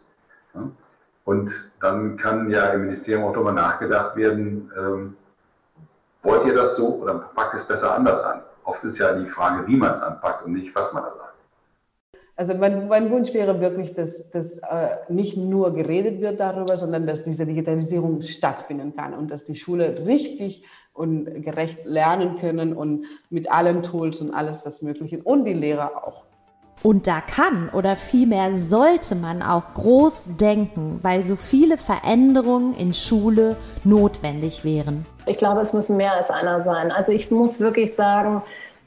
Und 1.25 1.51
dann 1.79 2.17
kann 2.17 2.49
ja 2.49 2.67
im 2.69 2.81
Ministerium 2.81 3.25
auch 3.25 3.33
darüber 3.33 3.51
nachgedacht 3.51 4.15
werden, 4.15 4.71
ähm, 4.77 5.15
wollt 6.23 6.45
ihr 6.45 6.53
das 6.53 6.75
so 6.75 6.87
oder 6.95 7.13
packt 7.35 7.53
es 7.55 7.63
besser 7.65 7.93
anders 7.93 8.21
an? 8.21 8.41
Oft 8.65 8.83
ist 8.83 8.97
ja 8.97 9.13
die 9.13 9.29
Frage, 9.29 9.65
wie 9.67 9.77
man 9.77 9.91
es 9.91 10.01
anpackt 10.01 10.45
und 10.45 10.53
nicht, 10.53 10.75
was 10.75 10.91
man 10.91 11.03
da 11.03 11.13
sagt. 11.15 11.29
Also 12.35 12.55
mein, 12.55 12.87
mein, 12.87 13.11
Wunsch 13.11 13.33
wäre 13.33 13.59
wirklich, 13.59 13.93
dass, 13.93 14.29
dass 14.31 14.59
äh, 14.59 14.95
nicht 15.09 15.35
nur 15.35 15.73
geredet 15.73 16.21
wird 16.21 16.39
darüber, 16.39 16.77
sondern 16.77 17.05
dass 17.05 17.23
diese 17.23 17.45
Digitalisierung 17.45 18.21
stattfinden 18.21 18.95
kann 18.95 19.13
und 19.13 19.29
dass 19.29 19.43
die 19.43 19.55
Schule 19.55 20.05
richtig 20.05 20.63
und 20.99 21.41
gerecht 21.43 21.85
lernen 21.85 22.35
können 22.35 22.73
und 22.73 23.05
mit 23.29 23.49
allen 23.49 23.83
Tools 23.83 24.19
und 24.19 24.33
alles, 24.33 24.65
was 24.65 24.81
möglich 24.81 25.13
ist 25.13 25.25
und 25.25 25.45
die 25.45 25.53
Lehrer 25.53 26.03
auch. 26.05 26.25
Und 26.83 27.07
da 27.07 27.21
kann 27.21 27.69
oder 27.73 27.95
vielmehr 27.95 28.53
sollte 28.53 29.15
man 29.15 29.41
auch 29.41 29.73
groß 29.73 30.27
denken, 30.39 30.99
weil 31.01 31.23
so 31.23 31.35
viele 31.35 31.77
Veränderungen 31.77 32.73
in 32.73 32.93
Schule 32.93 33.57
notwendig 33.83 34.63
wären. 34.63 35.05
Ich 35.25 35.37
glaube, 35.37 35.61
es 35.61 35.73
müssen 35.73 35.97
mehr 35.97 36.13
als 36.13 36.29
einer 36.29 36.61
sein. 36.61 36.91
Also 36.91 37.11
ich 37.11 37.31
muss 37.31 37.59
wirklich 37.59 37.95
sagen, 37.95 38.41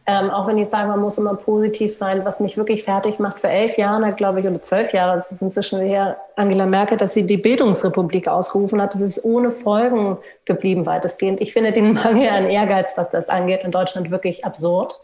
ähm, 0.07 0.31
auch 0.31 0.47
wenn 0.49 0.59
ich 0.59 0.69
sage, 0.69 0.89
man 0.89 1.01
muss 1.01 1.19
immer 1.19 1.35
positiv 1.35 1.95
sein, 1.95 2.25
was 2.25 2.41
mich 2.41 2.57
wirklich 2.57 2.83
fertig 2.83 3.19
macht. 3.19 3.41
Vor 3.41 3.51
elf 3.51 3.77
Jahren, 3.79 4.15
glaube 4.17 4.41
ich, 4.41 4.47
oder 4.47 4.61
zwölf 4.61 4.93
Jahre, 4.93 5.15
das 5.15 5.31
ist 5.31 5.43
inzwischen 5.43 5.81
her, 5.81 6.17
Angela 6.37 6.67
Merkel, 6.67 6.97
dass 6.97 7.13
sie 7.13 7.27
die 7.27 7.37
Bildungsrepublik 7.37 8.29
ausgerufen 8.29 8.81
hat. 8.81 8.95
Das 8.95 9.01
ist 9.01 9.25
ohne 9.25 9.51
Folgen 9.51 10.19
geblieben 10.45 10.87
weitestgehend. 10.87 11.41
Ich 11.41 11.53
finde 11.53 11.73
den 11.73 11.93
Mangel 11.95 12.29
an 12.29 12.47
Ehrgeiz, 12.47 12.97
was 12.97 13.11
das 13.11 13.29
angeht, 13.29 13.63
in 13.65 13.71
Deutschland 13.71 14.11
wirklich 14.11 14.45
absurd. 14.45 14.99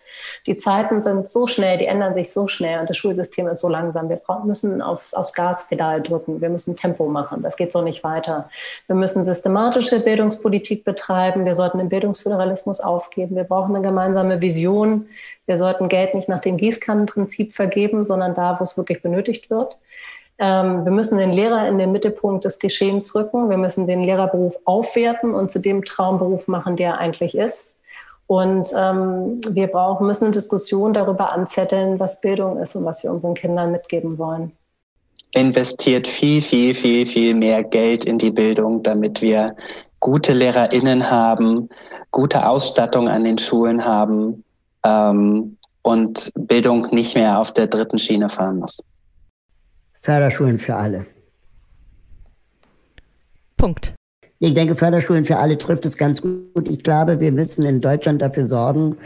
Die 0.46 0.56
Zeiten 0.56 1.02
sind 1.02 1.28
so 1.28 1.46
schnell, 1.46 1.78
die 1.78 1.86
ändern 1.86 2.14
sich 2.14 2.32
so 2.32 2.48
schnell 2.48 2.80
und 2.80 2.90
das 2.90 2.96
Schulsystem 2.96 3.46
ist 3.48 3.60
so 3.60 3.68
langsam. 3.68 4.08
Wir 4.08 4.20
müssen 4.44 4.80
aufs, 4.80 5.14
aufs 5.14 5.34
Gaspedal 5.34 6.02
drücken. 6.02 6.40
Wir 6.40 6.48
müssen 6.48 6.76
Tempo 6.76 7.08
machen. 7.08 7.42
Das 7.42 7.56
geht 7.56 7.72
so 7.72 7.82
nicht 7.82 8.02
weiter. 8.04 8.48
Wir 8.86 8.96
müssen 8.96 9.24
systematische 9.24 10.00
Bildungspolitik 10.00 10.84
betreiben. 10.84 11.44
Wir 11.44 11.54
sollten 11.54 11.78
den 11.78 11.88
Bildungsföderalismus 11.88 12.80
aufgeben. 12.80 13.36
Wir 13.36 13.44
brauchen 13.44 13.74
eine 13.74 13.86
gemeinsame 13.86 14.40
Vision. 14.40 15.06
Wir 15.46 15.56
sollten 15.56 15.88
Geld 15.88 16.14
nicht 16.14 16.28
nach 16.28 16.40
dem 16.40 16.56
Gießkannenprinzip 16.56 17.52
vergeben, 17.52 18.04
sondern 18.04 18.34
da, 18.34 18.58
wo 18.58 18.64
es 18.64 18.76
wirklich 18.76 19.02
benötigt 19.02 19.50
wird. 19.50 19.78
Ähm, 20.38 20.84
wir 20.84 20.92
müssen 20.92 21.18
den 21.18 21.32
Lehrer 21.32 21.66
in 21.66 21.78
den 21.78 21.90
Mittelpunkt 21.90 22.44
des 22.44 22.58
Geschehens 22.58 23.14
rücken. 23.14 23.50
Wir 23.50 23.56
müssen 23.56 23.86
den 23.86 24.04
Lehrerberuf 24.04 24.56
aufwerten 24.64 25.34
und 25.34 25.50
zu 25.50 25.58
dem 25.58 25.84
Traumberuf 25.84 26.46
machen, 26.46 26.76
der 26.76 26.90
er 26.90 26.98
eigentlich 26.98 27.34
ist. 27.34 27.76
Und 28.28 28.68
ähm, 28.76 29.40
wir 29.50 29.68
brauchen, 29.68 30.06
müssen 30.06 30.26
eine 30.26 30.34
Diskussion 30.34 30.92
darüber 30.92 31.32
anzetteln, 31.32 31.98
was 31.98 32.20
Bildung 32.20 32.58
ist 32.58 32.76
und 32.76 32.84
was 32.84 33.02
wir 33.02 33.10
unseren 33.10 33.34
Kindern 33.34 33.72
mitgeben 33.72 34.18
wollen. 34.18 34.52
Investiert 35.32 36.06
viel, 36.06 36.42
viel, 36.42 36.74
viel, 36.74 37.06
viel 37.06 37.34
mehr 37.34 37.64
Geld 37.64 38.04
in 38.04 38.18
die 38.18 38.30
Bildung, 38.30 38.82
damit 38.82 39.22
wir 39.22 39.56
gute 40.00 40.34
LehrerInnen 40.34 41.10
haben, 41.10 41.68
gute 42.10 42.46
Ausstattung 42.46 43.08
an 43.08 43.24
den 43.24 43.38
Schulen 43.38 43.84
haben 43.84 44.44
ähm, 44.84 45.56
und 45.82 46.30
Bildung 46.34 46.86
nicht 46.90 47.14
mehr 47.14 47.40
auf 47.40 47.52
der 47.52 47.66
dritten 47.66 47.98
Schiene 47.98 48.28
fahren 48.28 48.58
muss. 48.58 48.78
Förderschulen 50.00 50.58
für 50.58 50.76
alle. 50.76 51.06
Punkt. 53.56 53.94
Ich 54.40 54.54
denke, 54.54 54.76
Förderschulen 54.76 55.24
für 55.24 55.38
alle 55.38 55.58
trifft 55.58 55.84
es 55.84 55.96
ganz 55.96 56.22
gut. 56.22 56.68
Ich 56.68 56.82
glaube, 56.84 57.18
wir 57.18 57.32
müssen 57.32 57.64
in 57.64 57.80
Deutschland 57.80 58.22
dafür 58.22 58.46
sorgen, 58.46 58.96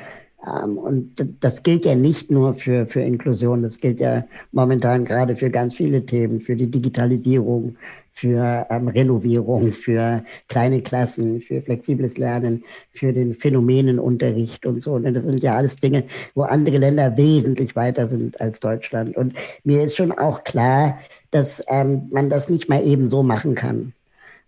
und 0.44 1.14
das 1.40 1.62
gilt 1.62 1.84
ja 1.84 1.94
nicht 1.94 2.30
nur 2.30 2.54
für, 2.54 2.86
für 2.86 3.00
Inklusion, 3.00 3.62
das 3.62 3.78
gilt 3.78 4.00
ja 4.00 4.24
momentan 4.50 5.04
gerade 5.04 5.36
für 5.36 5.50
ganz 5.50 5.74
viele 5.74 6.04
Themen, 6.04 6.40
für 6.40 6.56
die 6.56 6.68
Digitalisierung, 6.68 7.76
für 8.10 8.66
ähm, 8.68 8.88
Renovierung, 8.88 9.68
für 9.68 10.24
kleine 10.48 10.82
Klassen, 10.82 11.40
für 11.40 11.62
flexibles 11.62 12.18
Lernen, 12.18 12.64
für 12.90 13.12
den 13.12 13.32
Phänomenenunterricht 13.34 14.66
und 14.66 14.82
so. 14.82 14.94
Und 14.94 15.14
das 15.14 15.24
sind 15.24 15.42
ja 15.44 15.54
alles 15.54 15.76
Dinge, 15.76 16.04
wo 16.34 16.42
andere 16.42 16.78
Länder 16.78 17.16
wesentlich 17.16 17.76
weiter 17.76 18.08
sind 18.08 18.40
als 18.40 18.58
Deutschland. 18.58 19.16
Und 19.16 19.34
mir 19.62 19.82
ist 19.82 19.96
schon 19.96 20.10
auch 20.10 20.42
klar, 20.42 20.98
dass 21.30 21.64
ähm, 21.68 22.08
man 22.10 22.28
das 22.28 22.48
nicht 22.48 22.68
mal 22.68 22.84
eben 22.84 23.06
so 23.06 23.22
machen 23.22 23.54
kann. 23.54 23.92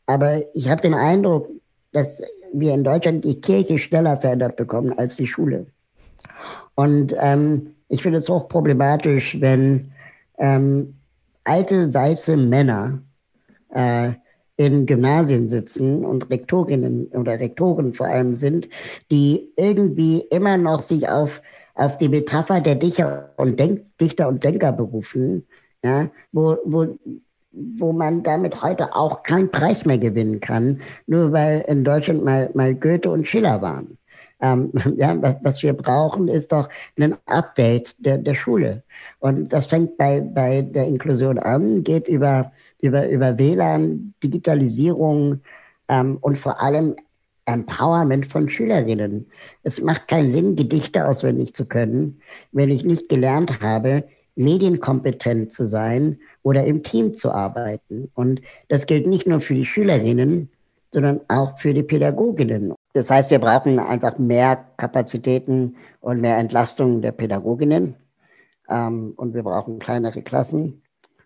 Aber 0.07 0.43
ich 0.55 0.69
habe 0.69 0.83
den 0.83 0.95
Eindruck, 0.95 1.49
dass 1.93 2.21
wir 2.53 2.75
in 2.75 2.85
Deutschland 2.85 3.25
die 3.25 3.41
Kirche 3.41 3.79
schneller 3.79 4.17
verändert 4.17 4.57
bekommen 4.57 4.93
als 4.99 5.17
die 5.17 5.27
Schule. 5.27 5.67
Und 6.75 7.15
ähm, 7.19 7.75
ich 7.89 8.03
finde 8.03 8.19
es 8.19 8.29
hochproblematisch, 8.29 9.41
wenn 9.41 9.93
ähm, 10.39 10.95
alte 11.45 11.93
weiße 11.93 12.37
Männer 12.37 13.03
äh, 13.71 14.13
in 14.57 14.87
Gymnasien 14.87 15.49
sitzen 15.49 16.05
und 16.05 16.31
Rektorinnen 16.31 17.09
oder 17.09 17.39
Rektoren 17.39 17.93
vor 17.93 18.07
allem 18.07 18.35
sind, 18.35 18.69
die 19.11 19.53
irgendwie 19.57 20.21
immer 20.31 20.57
noch 20.57 20.81
sich 20.81 21.09
auf, 21.09 21.43
auf 21.75 21.99
die 21.99 22.09
Metapher 22.09 22.61
der 22.61 22.77
Dichter 22.77 23.33
und, 23.37 23.59
Denk, 23.59 23.83
Dichter 23.99 24.29
und 24.29 24.45
Denker 24.45 24.73
berufen, 24.73 25.47
ja, 25.83 26.09
wo, 26.33 26.57
wo, 26.65 26.97
wo 27.53 27.93
man 27.93 28.23
damit 28.23 28.63
heute 28.63 28.95
auch 28.95 29.23
keinen 29.23 29.51
Preis 29.51 29.85
mehr 29.85 29.99
gewinnen 29.99 30.41
kann, 30.41 30.81
nur 31.07 31.33
weil 31.33 31.65
in 31.69 31.85
Deutschland 31.85 32.25
mal, 32.25 32.51
mal 32.55 32.75
Goethe 32.75 33.11
und 33.11 33.27
Schiller 33.27 33.61
waren. 33.61 33.99
Ähm, 34.41 34.73
ja, 34.97 35.17
was 35.43 35.63
wir 35.63 35.73
brauchen, 35.73 36.29
ist 36.29 36.53
doch 36.53 36.69
ein 36.99 37.17
Update 37.27 37.95
der, 37.99 38.19
der 38.19 38.35
Schule. 38.35 38.83
Und 39.21 39.53
das 39.53 39.67
fängt 39.67 39.97
bei, 39.97 40.21
bei 40.21 40.63
der 40.63 40.87
Inklusion 40.87 41.39
an, 41.39 41.85
geht 41.85 42.09
über, 42.09 42.53
über, 42.81 43.09
über 43.09 43.39
WLAN, 43.39 44.15
Digitalisierung 44.23 45.41
ähm, 45.89 46.19
und 46.21 46.39
vor 46.39 46.61
allem 46.61 46.95
Empowerment 47.47 48.27
von 48.27 48.49
Schülerinnen. 48.49 49.27
Es 49.63 49.81
macht 49.81 50.09
keinen 50.09 50.31
Sinn, 50.31 50.57
Gedichte 50.57 51.07
auswendig 51.07 51.55
zu 51.55 51.67
können, 51.67 52.21
wenn 52.53 52.71
ich 52.71 52.85
nicht 52.85 53.09
gelernt 53.09 53.61
habe, 53.61 54.05
medienkompetent 54.37 55.53
zu 55.53 55.67
sein 55.67 56.19
oder 56.43 56.65
im 56.65 56.83
Team 56.83 57.15
zu 57.15 57.31
arbeiten. 57.31 58.11
Und 58.15 58.41
das 58.69 58.87
gilt 58.87 59.07
nicht 59.07 59.27
nur 59.27 59.41
für 59.41 59.55
die 59.55 59.67
Schülerinnen, 59.67 60.49
sondern 60.93 61.21
auch 61.29 61.59
für 61.59 61.73
die 61.73 61.83
Pädagoginnen. 61.83 62.75
Das 62.95 63.11
heißt, 63.11 63.31
wir 63.31 63.41
brauchen 63.41 63.81
einfach 63.81 64.19
mehr 64.19 64.65
Kapazitäten 64.77 65.77
und 66.01 66.21
mehr 66.21 66.39
Entlastung 66.39 67.03
der 67.03 67.11
Pädagoginnen. 67.13 67.97
Ähm, 68.71 69.15
und 69.17 69.35
wir 69.35 69.43
brauchen 69.43 69.81
kleinere 69.81 70.23
Klassen 70.23 70.83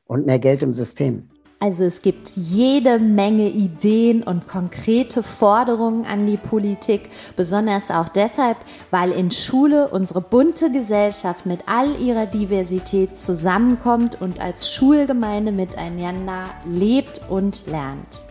und 0.07 0.27
mehr 0.27 0.39
Geld 0.39 0.63
im 0.63 0.73
System. 0.73 1.29
Also 1.61 1.85
es 1.85 2.03
gibt 2.03 2.31
jede 2.37 2.99
Menge 3.01 3.49
Ideen 3.49 4.23
und 4.23 4.47
konkrete 4.47 5.23
Forderungen 5.23 6.07
an 6.07 6.25
die 6.25 6.37
Politik, 6.37 7.11
besonders 7.37 7.91
auch 7.91 8.09
deshalb, 8.09 8.57
weil 8.91 9.11
in 9.11 9.31
Schule 9.31 9.89
unsere 9.89 10.21
bunte 10.21 10.71
Gesellschaft 10.71 11.47
mit 11.47 11.65
all 11.67 12.01
ihrer 12.01 12.27
Diversität 12.27 13.17
zusammenkommt 13.17 14.21
und 14.23 14.41
als 14.41 14.73
Schulgemeinde 14.73 15.51
miteinander 15.51 16.45
lebt 16.65 17.23
und 17.29 17.67
lernt. 17.67 18.23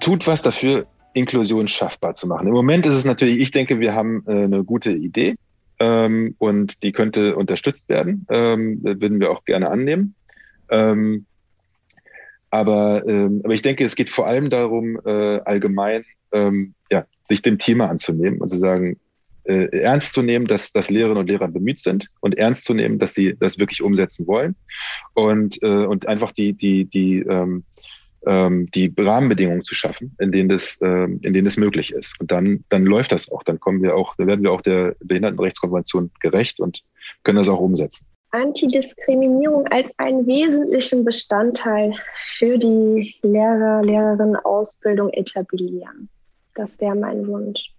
Tut 0.00 0.26
was 0.26 0.42
dafür, 0.42 0.86
Inklusion 1.12 1.68
schaffbar 1.68 2.14
zu 2.14 2.26
machen. 2.26 2.46
Im 2.46 2.52
Moment 2.52 2.86
ist 2.86 2.96
es 2.96 3.04
natürlich, 3.04 3.38
ich 3.38 3.50
denke, 3.50 3.80
wir 3.80 3.94
haben 3.94 4.22
äh, 4.26 4.44
eine 4.44 4.64
gute 4.64 4.92
Idee 4.92 5.36
ähm, 5.78 6.34
und 6.38 6.82
die 6.82 6.92
könnte 6.92 7.36
unterstützt 7.36 7.88
werden. 7.88 8.26
Ähm, 8.30 8.80
würden 8.82 9.20
wir 9.20 9.30
auch 9.30 9.44
gerne 9.44 9.70
annehmen. 9.70 10.14
Ähm, 10.70 11.26
aber, 12.50 13.06
ähm, 13.06 13.40
aber 13.44 13.54
ich 13.54 13.62
denke, 13.62 13.84
es 13.84 13.96
geht 13.96 14.10
vor 14.10 14.26
allem 14.26 14.50
darum, 14.50 15.00
äh, 15.04 15.40
allgemein 15.40 16.04
ähm, 16.32 16.74
ja, 16.90 17.04
sich 17.28 17.42
dem 17.42 17.58
Thema 17.58 17.88
anzunehmen 17.88 18.40
und 18.40 18.48
zu 18.48 18.58
sagen, 18.58 18.98
äh, 19.44 19.66
ernst 19.78 20.12
zu 20.12 20.22
nehmen, 20.22 20.46
dass, 20.46 20.72
dass 20.72 20.90
Lehrerinnen 20.90 21.18
und 21.18 21.28
Lehrer 21.28 21.48
bemüht 21.48 21.78
sind 21.78 22.08
und 22.20 22.36
ernst 22.36 22.64
zu 22.64 22.74
nehmen, 22.74 22.98
dass 22.98 23.14
sie 23.14 23.36
das 23.38 23.58
wirklich 23.58 23.82
umsetzen 23.82 24.26
wollen 24.26 24.54
und, 25.14 25.62
äh, 25.62 25.86
und 25.86 26.06
einfach 26.06 26.32
die, 26.32 26.52
die, 26.52 26.84
die, 26.84 27.20
ähm, 27.20 27.64
die 28.26 28.92
Rahmenbedingungen 28.98 29.64
zu 29.64 29.74
schaffen, 29.74 30.14
in 30.18 30.30
denen 30.30 30.50
das, 30.50 30.78
ähm, 30.82 31.20
in 31.24 31.32
denen 31.32 31.46
das 31.46 31.56
möglich 31.56 31.92
ist. 31.92 32.20
Und 32.20 32.30
dann, 32.30 32.64
dann 32.68 32.84
läuft 32.84 33.12
das 33.12 33.32
auch. 33.32 33.42
Dann 33.44 33.58
kommen 33.60 33.82
wir 33.82 33.96
auch, 33.96 34.14
dann 34.16 34.26
werden 34.26 34.42
wir 34.42 34.52
auch 34.52 34.60
der 34.60 34.94
Behindertenrechtskonvention 35.00 36.10
gerecht 36.20 36.60
und 36.60 36.82
können 37.24 37.38
das 37.38 37.48
auch 37.48 37.60
umsetzen. 37.60 38.06
Antidiskriminierung 38.32 39.66
als 39.68 39.90
einen 39.98 40.26
wesentlichen 40.26 41.04
Bestandteil 41.04 41.94
für 42.36 42.58
die 42.58 43.16
Lehrer, 43.22 43.82
Lehrerinnen-Ausbildung 43.82 45.10
etablieren. 45.10 46.08
Das 46.54 46.80
wäre 46.80 46.94
mein 46.94 47.26
Wunsch, 47.26 47.72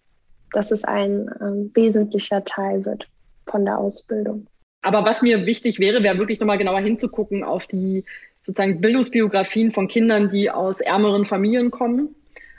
dass 0.51 0.71
es 0.71 0.83
ein 0.83 1.27
äh, 1.27 1.75
wesentlicher 1.75 2.43
Teil 2.43 2.83
wird 2.83 3.07
von 3.45 3.63
der 3.63 3.77
Ausbildung. 3.77 4.47
Aber 4.81 5.05
was 5.05 5.21
mir 5.21 5.45
wichtig 5.45 5.79
wäre, 5.79 6.03
wäre 6.03 6.17
wirklich 6.17 6.39
nochmal 6.39 6.57
genauer 6.57 6.79
hinzugucken 6.79 7.43
auf 7.43 7.67
die 7.67 8.03
sozusagen 8.41 8.81
Bildungsbiografien 8.81 9.71
von 9.71 9.87
Kindern, 9.87 10.27
die 10.27 10.49
aus 10.49 10.81
ärmeren 10.81 11.25
Familien 11.25 11.71
kommen. 11.71 12.15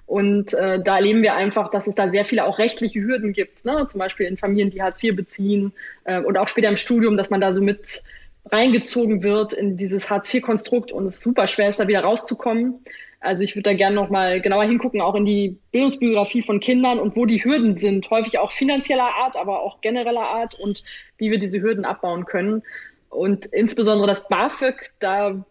Und 0.07 0.53
äh, 0.55 0.83
da 0.83 0.97
erleben 0.97 1.23
wir 1.23 1.35
einfach, 1.35 1.71
dass 1.71 1.87
es 1.87 1.95
da 1.95 2.09
sehr 2.09 2.25
viele 2.25 2.45
auch 2.45 2.59
rechtliche 2.59 3.01
Hürden 3.01 3.33
gibt, 3.33 3.65
ne? 3.65 3.87
zum 3.87 3.99
Beispiel 3.99 4.27
in 4.27 4.37
Familien, 4.37 4.71
die 4.71 4.83
Hartz 4.83 5.03
IV 5.03 5.17
beziehen 5.17 5.73
äh, 6.05 6.21
und 6.21 6.37
auch 6.37 6.49
später 6.49 6.69
im 6.69 6.77
Studium, 6.77 7.17
dass 7.17 7.31
man 7.31 7.41
da 7.41 7.53
so 7.53 7.63
mit 7.63 8.03
reingezogen 8.47 9.23
wird 9.23 9.53
in 9.53 9.77
dieses 9.77 10.11
Hartz 10.11 10.33
IV-Konstrukt 10.33 10.93
und 10.93 11.07
es 11.07 11.21
super 11.21 11.47
schwer 11.47 11.69
ist, 11.69 11.81
da 11.81 11.89
wieder 11.89 12.01
rauszukommen. 12.01 12.85
Also 13.21 13.45
ich 13.45 13.55
würde 13.55 13.71
da 13.71 13.75
gerne 13.75 13.95
nochmal 13.95 14.41
genauer 14.41 14.65
hingucken, 14.65 15.01
auch 15.01 15.15
in 15.15 15.25
die 15.25 15.57
Bildungsbiografie 15.71 16.43
von 16.43 16.59
Kindern 16.59 16.99
und 16.99 17.17
wo 17.17 17.25
die 17.25 17.43
Hürden 17.43 17.77
sind, 17.77 18.11
häufig 18.11 18.39
auch 18.39 18.51
finanzieller 18.51 19.15
Art, 19.23 19.37
aber 19.37 19.61
auch 19.61 19.81
genereller 19.81 20.29
Art 20.29 20.59
und 20.59 20.83
wie 21.19 21.31
wir 21.31 21.39
diese 21.39 21.63
Hürden 21.63 21.85
abbauen 21.85 22.25
können. 22.25 22.63
Und 23.11 23.47
insbesondere 23.47 24.09
das 24.09 24.29
BAföG, 24.29 24.91
da 24.99 25.45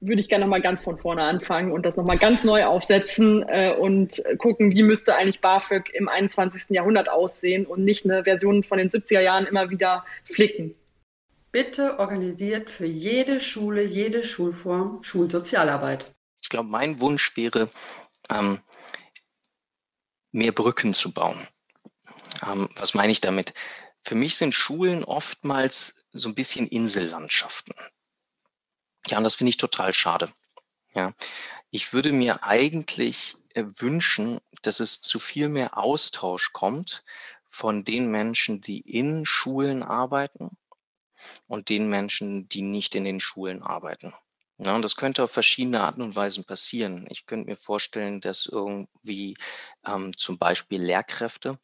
würde 0.00 0.20
ich 0.20 0.28
gerne 0.28 0.44
nochmal 0.44 0.62
ganz 0.62 0.84
von 0.84 0.98
vorne 0.98 1.22
anfangen 1.22 1.72
und 1.72 1.84
das 1.84 1.96
nochmal 1.96 2.18
ganz 2.18 2.44
neu 2.44 2.64
aufsetzen 2.64 3.44
äh, 3.48 3.74
und 3.74 4.22
gucken, 4.38 4.70
wie 4.70 4.82
müsste 4.82 5.16
eigentlich 5.16 5.40
BAföG 5.40 5.90
im 5.92 6.08
21. 6.08 6.70
Jahrhundert 6.70 7.08
aussehen 7.08 7.66
und 7.66 7.84
nicht 7.84 8.04
eine 8.04 8.24
Version 8.24 8.62
von 8.62 8.78
den 8.78 8.90
70er 8.90 9.20
Jahren 9.20 9.46
immer 9.46 9.70
wieder 9.70 10.04
flicken. 10.24 10.74
Bitte 11.50 11.98
organisiert 11.98 12.70
für 12.70 12.86
jede 12.86 13.40
Schule, 13.40 13.82
jede 13.82 14.22
Schulform 14.22 15.02
Schulsozialarbeit. 15.02 16.14
Ich 16.42 16.48
glaube, 16.48 16.68
mein 16.68 17.00
Wunsch 17.00 17.36
wäre, 17.36 17.68
ähm, 18.30 18.60
mehr 20.30 20.52
Brücken 20.52 20.94
zu 20.94 21.12
bauen. 21.12 21.48
Ähm, 22.46 22.68
was 22.76 22.94
meine 22.94 23.10
ich 23.10 23.20
damit? 23.20 23.54
Für 24.04 24.14
mich 24.14 24.36
sind 24.36 24.54
Schulen 24.54 25.04
oftmals 25.04 26.04
so 26.12 26.28
ein 26.28 26.34
bisschen 26.34 26.68
Insellandschaften. 26.68 27.74
Ja, 29.08 29.18
und 29.18 29.24
das 29.24 29.34
finde 29.36 29.50
ich 29.50 29.56
total 29.56 29.94
schade. 29.94 30.30
Ja, 30.94 31.12
ich 31.70 31.92
würde 31.92 32.12
mir 32.12 32.44
eigentlich 32.44 33.36
äh, 33.54 33.64
wünschen, 33.78 34.40
dass 34.62 34.80
es 34.80 35.00
zu 35.00 35.18
viel 35.18 35.48
mehr 35.48 35.78
Austausch 35.78 36.52
kommt 36.52 37.04
von 37.48 37.84
den 37.84 38.10
Menschen, 38.10 38.60
die 38.60 38.80
in 38.80 39.24
Schulen 39.24 39.82
arbeiten 39.82 40.56
und 41.46 41.68
den 41.68 41.88
Menschen, 41.88 42.48
die 42.48 42.62
nicht 42.62 42.94
in 42.94 43.04
den 43.04 43.20
Schulen 43.20 43.62
arbeiten. 43.62 44.14
Ja, 44.58 44.74
und 44.74 44.82
das 44.82 44.96
könnte 44.96 45.24
auf 45.24 45.30
verschiedene 45.32 45.80
Arten 45.82 46.02
und 46.02 46.16
Weisen 46.16 46.44
passieren. 46.44 47.06
Ich 47.10 47.26
könnte 47.26 47.48
mir 47.48 47.56
vorstellen, 47.56 48.20
dass 48.20 48.46
irgendwie 48.46 49.36
ähm, 49.86 50.16
zum 50.16 50.38
Beispiel 50.38 50.82
Lehrkräfte 50.82 51.58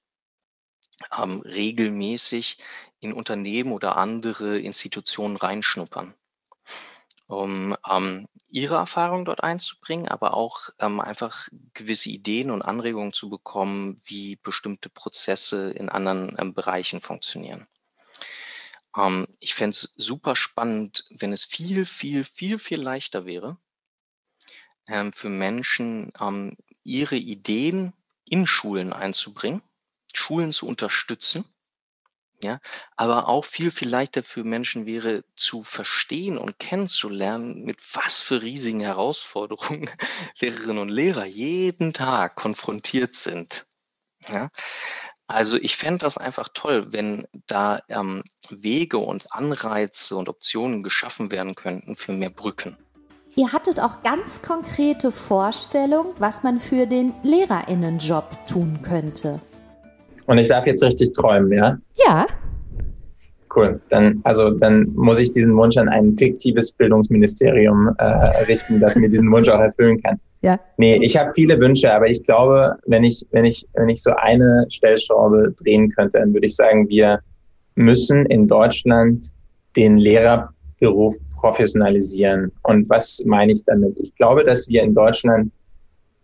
ähm, 1.17 1.41
regelmäßig 1.41 2.59
in 3.01 3.13
Unternehmen 3.13 3.73
oder 3.73 3.97
andere 3.97 4.59
Institutionen 4.59 5.37
reinschnuppern, 5.37 6.15
um 7.27 7.77
ähm, 7.91 8.29
ihre 8.49 8.77
Erfahrung 8.77 9.25
dort 9.25 9.43
einzubringen, 9.43 10.09
aber 10.09 10.35
auch 10.35 10.71
ähm, 10.79 11.01
einfach 11.01 11.49
gewisse 11.73 12.11
Ideen 12.11 12.51
und 12.51 12.63
Anregungen 12.63 13.13
zu 13.13 13.29
bekommen, 13.29 14.01
wie 14.05 14.37
bestimmte 14.37 14.91
Prozesse 14.91 15.71
in 15.71 15.89
anderen 15.89 16.37
ähm, 16.39 16.55
Bereichen 16.55 17.01
funktionieren. 17.01 17.67
Ähm, 18.97 19.27
ich 19.41 19.55
fände 19.55 19.75
es 19.75 19.95
super 19.97 20.37
spannend, 20.37 21.05
wenn 21.11 21.33
es 21.33 21.45
viel, 21.45 21.87
viel, 21.87 22.25
viel, 22.25 22.59
viel 22.59 22.81
leichter 22.81 23.27
wäre, 23.27 23.59
ähm, 24.87 25.13
für 25.13 25.29
Menschen 25.31 26.13
ähm, 26.21 26.57
ihre 26.83 27.17
Ideen 27.17 27.93
in 28.25 28.47
Schulen 28.47 28.93
einzubringen, 28.93 29.63
Schulen 30.13 30.53
zu 30.53 30.67
unterstützen. 30.67 31.45
Ja, 32.43 32.59
aber 32.97 33.29
auch 33.29 33.45
viel, 33.45 33.71
viel 33.71 33.89
leichter 33.89 34.23
für 34.23 34.45
Menschen 34.45 34.85
wäre 34.85 35.25
zu 35.35 35.63
verstehen 35.63 36.37
und 36.37 36.59
kennenzulernen, 36.59 37.65
mit 37.65 37.81
was 37.95 38.21
für 38.21 38.43
riesigen 38.43 38.81
Herausforderungen 38.81 39.89
Lehrerinnen 40.41 40.79
und 40.79 40.89
Lehrer 40.91 41.25
jeden 41.25 41.95
Tag 41.95 42.37
konfrontiert 42.37 43.15
sind. 43.15 43.65
Ja, 44.29 44.51
also 45.27 45.57
ich 45.57 45.77
fände 45.77 46.01
das 46.01 46.19
einfach 46.19 46.49
toll, 46.53 46.93
wenn 46.93 47.27
da 47.47 47.81
ähm, 47.89 48.23
Wege 48.51 48.99
und 48.99 49.33
Anreize 49.33 50.17
und 50.17 50.29
Optionen 50.29 50.83
geschaffen 50.83 51.31
werden 51.31 51.55
könnten 51.55 51.97
für 51.97 52.13
mehr 52.13 52.31
Brücken. 52.31 52.77
Ihr 53.37 53.53
hattet 53.53 53.81
auch 53.81 54.03
ganz 54.03 54.43
konkrete 54.43 55.11
Vorstellungen, 55.11 56.15
was 56.19 56.43
man 56.43 56.59
für 56.59 56.87
den 56.87 57.15
Lehrerinnenjob 57.23 58.47
tun 58.47 58.81
könnte. 58.83 59.41
Und 60.27 60.39
ich 60.39 60.49
darf 60.49 60.67
jetzt 60.67 60.83
richtig 60.83 61.13
träumen, 61.13 61.53
ja? 61.53 61.79
Ja. 62.07 62.27
Cool. 63.55 63.81
Dann, 63.89 64.21
also, 64.25 64.51
dann 64.51 64.91
muss 64.95 65.21
ich 65.21 65.31
diesen 65.31 65.57
Wunsch 65.57 65.77
an 65.77 65.89
ein 65.89 66.17
fiktives 66.19 66.73
Bildungsministerium 66.73 67.95
äh, 67.99 68.05
richten, 68.45 68.81
das 68.81 68.97
mir 68.97 69.09
diesen 69.09 69.31
Wunsch 69.31 69.49
auch 69.49 69.61
erfüllen 69.61 70.03
kann. 70.03 70.19
Ja. 70.43 70.59
Nee, 70.77 70.97
ich 70.97 71.17
habe 71.17 71.31
viele 71.35 71.59
Wünsche, 71.61 71.93
aber 71.93 72.07
ich 72.07 72.23
glaube, 72.25 72.77
wenn 72.87 73.05
ich, 73.05 73.25
wenn 73.31 73.45
ich, 73.45 73.67
wenn 73.75 73.89
ich 73.89 74.03
so 74.03 74.11
eine 74.17 74.67
Stellschraube 74.71 75.55
drehen 75.63 75.91
könnte, 75.91 76.19
dann 76.19 76.35
würde 76.35 76.47
ich 76.47 76.57
sagen, 76.57 76.89
wir 76.89 77.21
müssen 77.77 78.27
in 78.27 78.49
Deutschland 78.49 79.29
den 79.77 79.99
Lehrerberuf 79.99 81.17
professionalisieren. 81.39 82.51
Und 82.63 82.89
was 82.91 83.23
meine 83.25 83.53
ich 83.53 83.65
damit? 83.65 83.97
Ich 83.99 84.15
glaube, 84.17 84.45
dass 84.45 84.69
wir 84.69 84.83
in 84.83 84.95
Deutschland 84.95 85.53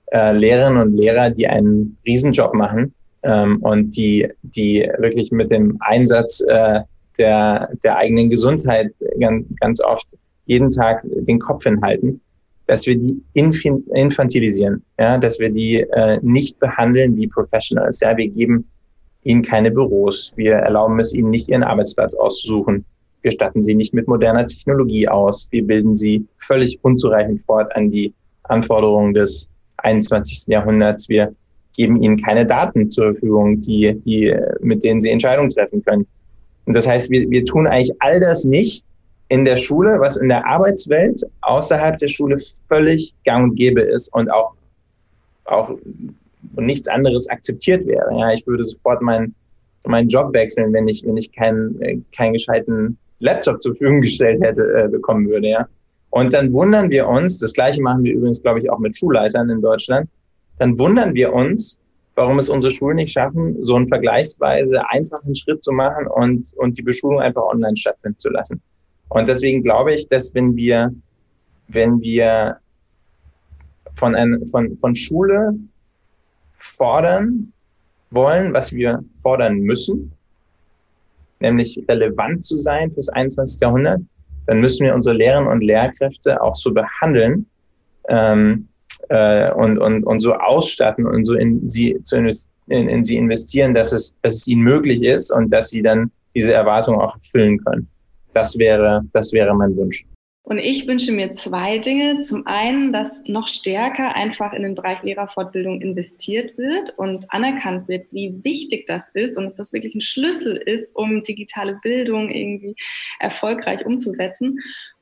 äh, 0.06 0.32
Lehrerinnen 0.32 0.82
und 0.82 0.96
Lehrer, 0.96 1.30
die 1.30 1.46
einen 1.46 1.96
Riesenjob 2.04 2.54
machen 2.54 2.92
ähm, 3.22 3.58
und 3.62 3.96
die, 3.96 4.28
die 4.42 4.88
wirklich 4.98 5.30
mit 5.30 5.50
dem 5.50 5.76
Einsatz 5.80 6.40
äh, 6.40 6.80
der, 7.18 7.68
der 7.84 7.96
eigenen 7.96 8.30
Gesundheit 8.30 8.92
ganz, 9.18 9.46
ganz 9.60 9.80
oft 9.82 10.06
jeden 10.46 10.70
Tag 10.70 11.02
den 11.04 11.38
Kopf 11.38 11.64
hinhalten, 11.64 12.20
dass 12.66 12.86
wir 12.86 12.96
die 12.96 13.22
infantilisieren, 13.34 14.82
ja, 14.98 15.18
dass 15.18 15.38
wir 15.38 15.50
die 15.50 15.80
äh, 15.80 16.18
nicht 16.22 16.58
behandeln 16.58 17.16
wie 17.16 17.26
Professionals. 17.26 18.00
Ja, 18.00 18.16
wir 18.16 18.28
geben 18.28 18.68
ihnen 19.22 19.42
keine 19.42 19.70
Büros, 19.70 20.32
wir 20.36 20.54
erlauben 20.54 20.98
es 20.98 21.12
ihnen 21.12 21.30
nicht, 21.30 21.48
ihren 21.48 21.62
Arbeitsplatz 21.62 22.14
auszusuchen. 22.14 22.84
Wir 23.22 23.32
statten 23.32 23.62
sie 23.62 23.74
nicht 23.74 23.92
mit 23.92 24.08
moderner 24.08 24.46
Technologie 24.46 25.06
aus. 25.08 25.46
Wir 25.50 25.66
bilden 25.66 25.94
sie 25.94 26.26
völlig 26.38 26.78
unzureichend 26.82 27.42
fort 27.42 27.74
an 27.76 27.90
die 27.90 28.14
Anforderungen 28.44 29.12
des 29.12 29.48
21. 29.76 30.46
Jahrhunderts. 30.46 31.08
Wir 31.08 31.34
geben 31.76 32.02
ihnen 32.02 32.20
keine 32.20 32.44
Daten 32.44 32.90
zur 32.90 33.12
Verfügung, 33.12 33.60
die, 33.60 33.94
die, 34.04 34.34
mit 34.60 34.82
denen 34.82 35.00
sie 35.00 35.10
Entscheidungen 35.10 35.50
treffen 35.50 35.84
können. 35.84 36.06
Und 36.66 36.76
das 36.76 36.86
heißt, 36.86 37.10
wir, 37.10 37.28
wir 37.30 37.44
tun 37.44 37.66
eigentlich 37.66 37.94
all 38.00 38.20
das 38.20 38.44
nicht, 38.44 38.84
in 39.30 39.44
der 39.44 39.56
Schule, 39.56 40.00
was 40.00 40.16
in 40.16 40.28
der 40.28 40.44
Arbeitswelt 40.44 41.22
außerhalb 41.42 41.96
der 41.98 42.08
Schule 42.08 42.38
völlig 42.68 43.14
gang 43.24 43.50
und 43.50 43.54
gäbe 43.54 43.80
ist 43.80 44.12
und 44.12 44.28
auch, 44.28 44.54
auch 45.44 45.70
nichts 46.56 46.88
anderes 46.88 47.28
akzeptiert 47.28 47.86
wäre. 47.86 48.10
Ja, 48.18 48.32
ich 48.32 48.44
würde 48.46 48.64
sofort 48.64 49.00
meinen, 49.02 49.32
meinen 49.86 50.08
Job 50.08 50.32
wechseln, 50.34 50.72
wenn 50.72 50.88
ich, 50.88 51.06
wenn 51.06 51.16
ich 51.16 51.32
keinen, 51.32 52.04
keinen 52.14 52.32
gescheiten 52.32 52.98
Laptop 53.20 53.62
zur 53.62 53.72
Verfügung 53.74 54.00
gestellt 54.00 54.42
hätte, 54.42 54.64
äh, 54.74 54.88
bekommen 54.88 55.28
würde, 55.28 55.48
ja. 55.48 55.68
Und 56.10 56.34
dann 56.34 56.52
wundern 56.52 56.90
wir 56.90 57.06
uns, 57.06 57.38
das 57.38 57.52
gleiche 57.52 57.80
machen 57.80 58.02
wir 58.02 58.14
übrigens, 58.14 58.42
glaube 58.42 58.58
ich, 58.58 58.68
auch 58.68 58.80
mit 58.80 58.96
Schulleitern 58.96 59.48
in 59.48 59.60
Deutschland, 59.60 60.08
dann 60.60 60.78
wundern 60.78 61.14
wir 61.14 61.32
uns, 61.32 61.80
warum 62.16 62.38
es 62.38 62.50
unsere 62.50 62.70
Schulen 62.70 62.96
nicht 62.96 63.12
schaffen, 63.12 63.56
so 63.64 63.76
einen 63.76 63.88
vergleichsweise 63.88 64.86
einfachen 64.90 65.34
Schritt 65.34 65.64
zu 65.64 65.72
machen 65.72 66.06
und, 66.06 66.52
und 66.56 66.76
die 66.76 66.82
Beschulung 66.82 67.18
einfach 67.18 67.44
online 67.44 67.78
stattfinden 67.78 68.18
zu 68.18 68.28
lassen. 68.28 68.60
Und 69.08 69.26
deswegen 69.26 69.62
glaube 69.62 69.94
ich, 69.94 70.06
dass 70.08 70.34
wenn 70.34 70.54
wir, 70.54 70.94
wenn 71.68 71.98
wir 72.02 72.58
von, 73.94 74.14
ein, 74.14 74.46
von, 74.48 74.76
von 74.76 74.94
Schule 74.94 75.54
fordern 76.56 77.54
wollen, 78.10 78.52
was 78.52 78.70
wir 78.70 79.02
fordern 79.16 79.60
müssen, 79.60 80.12
nämlich 81.38 81.82
relevant 81.88 82.44
zu 82.44 82.58
sein 82.58 82.92
fürs 82.92 83.08
21. 83.08 83.62
Jahrhundert, 83.62 84.02
dann 84.46 84.60
müssen 84.60 84.84
wir 84.84 84.94
unsere 84.94 85.16
Lehrerinnen 85.16 85.50
und 85.50 85.62
Lehrkräfte 85.62 86.42
auch 86.42 86.54
so 86.54 86.70
behandeln 86.74 87.46
ähm, 88.10 88.68
äh, 89.10 89.52
und, 89.52 89.78
und, 89.78 90.04
und 90.04 90.20
so 90.20 90.34
ausstatten 90.34 91.06
und 91.06 91.24
so 91.24 91.34
in 91.34 91.68
sie, 91.68 91.98
zu 92.02 92.16
in, 92.16 92.88
in 92.88 93.04
sie 93.04 93.16
investieren, 93.16 93.74
dass 93.74 93.92
es, 93.92 94.14
dass 94.22 94.36
es 94.36 94.46
ihnen 94.46 94.62
möglich 94.62 95.02
ist 95.02 95.30
und 95.30 95.50
dass 95.50 95.70
sie 95.70 95.82
dann 95.82 96.10
diese 96.34 96.54
Erwartungen 96.54 97.00
auch 97.00 97.16
erfüllen 97.16 97.58
können. 97.64 97.88
Das 98.32 98.56
wäre, 98.56 99.02
das 99.12 99.32
wäre 99.32 99.54
mein 99.54 99.76
Wunsch. 99.76 100.04
Und 100.42 100.58
ich 100.58 100.88
wünsche 100.88 101.12
mir 101.12 101.32
zwei 101.32 101.78
Dinge. 101.78 102.16
Zum 102.16 102.46
einen, 102.46 102.92
dass 102.92 103.22
noch 103.28 103.46
stärker 103.46 104.16
einfach 104.16 104.52
in 104.52 104.62
den 104.62 104.74
Bereich 104.74 105.02
Lehrerfortbildung 105.02 105.80
investiert 105.80 106.56
wird 106.56 106.90
und 106.98 107.32
anerkannt 107.32 107.86
wird, 107.88 108.06
wie 108.10 108.34
wichtig 108.42 108.86
das 108.86 109.10
ist 109.10 109.36
und 109.36 109.44
dass 109.44 109.56
das 109.56 109.72
wirklich 109.72 109.94
ein 109.94 110.00
Schlüssel 110.00 110.56
ist, 110.56 110.96
um 110.96 111.22
digitale 111.22 111.78
Bildung 111.82 112.30
irgendwie 112.30 112.74
erfolgreich 113.20 113.84
umzusetzen. 113.84 114.58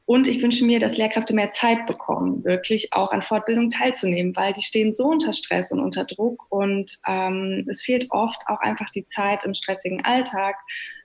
Und 0.09 0.27
ich 0.27 0.43
wünsche 0.43 0.65
mir, 0.65 0.81
dass 0.81 0.97
Lehrkräfte 0.97 1.35
mehr 1.35 1.51
Zeit 1.51 1.87
bekommen, 1.87 2.43
wirklich 2.43 2.95
auch 2.95 3.13
an 3.13 3.21
Fortbildung 3.21 3.69
teilzunehmen, 3.69 4.35
weil 4.35 4.55
die 4.55 4.63
stehen 4.63 4.91
so 4.91 5.05
unter 5.05 5.35
Stress 5.35 5.71
und 5.71 5.81
unter 5.81 6.07
Druck 6.07 6.47
und 6.49 6.99
ähm, 7.07 7.67
es 7.69 7.83
fehlt 7.83 8.07
oft 8.09 8.41
auch 8.47 8.61
einfach 8.61 8.89
die 8.89 9.05
Zeit 9.05 9.45
im 9.45 9.53
stressigen 9.53 10.03
Alltag, 10.03 10.57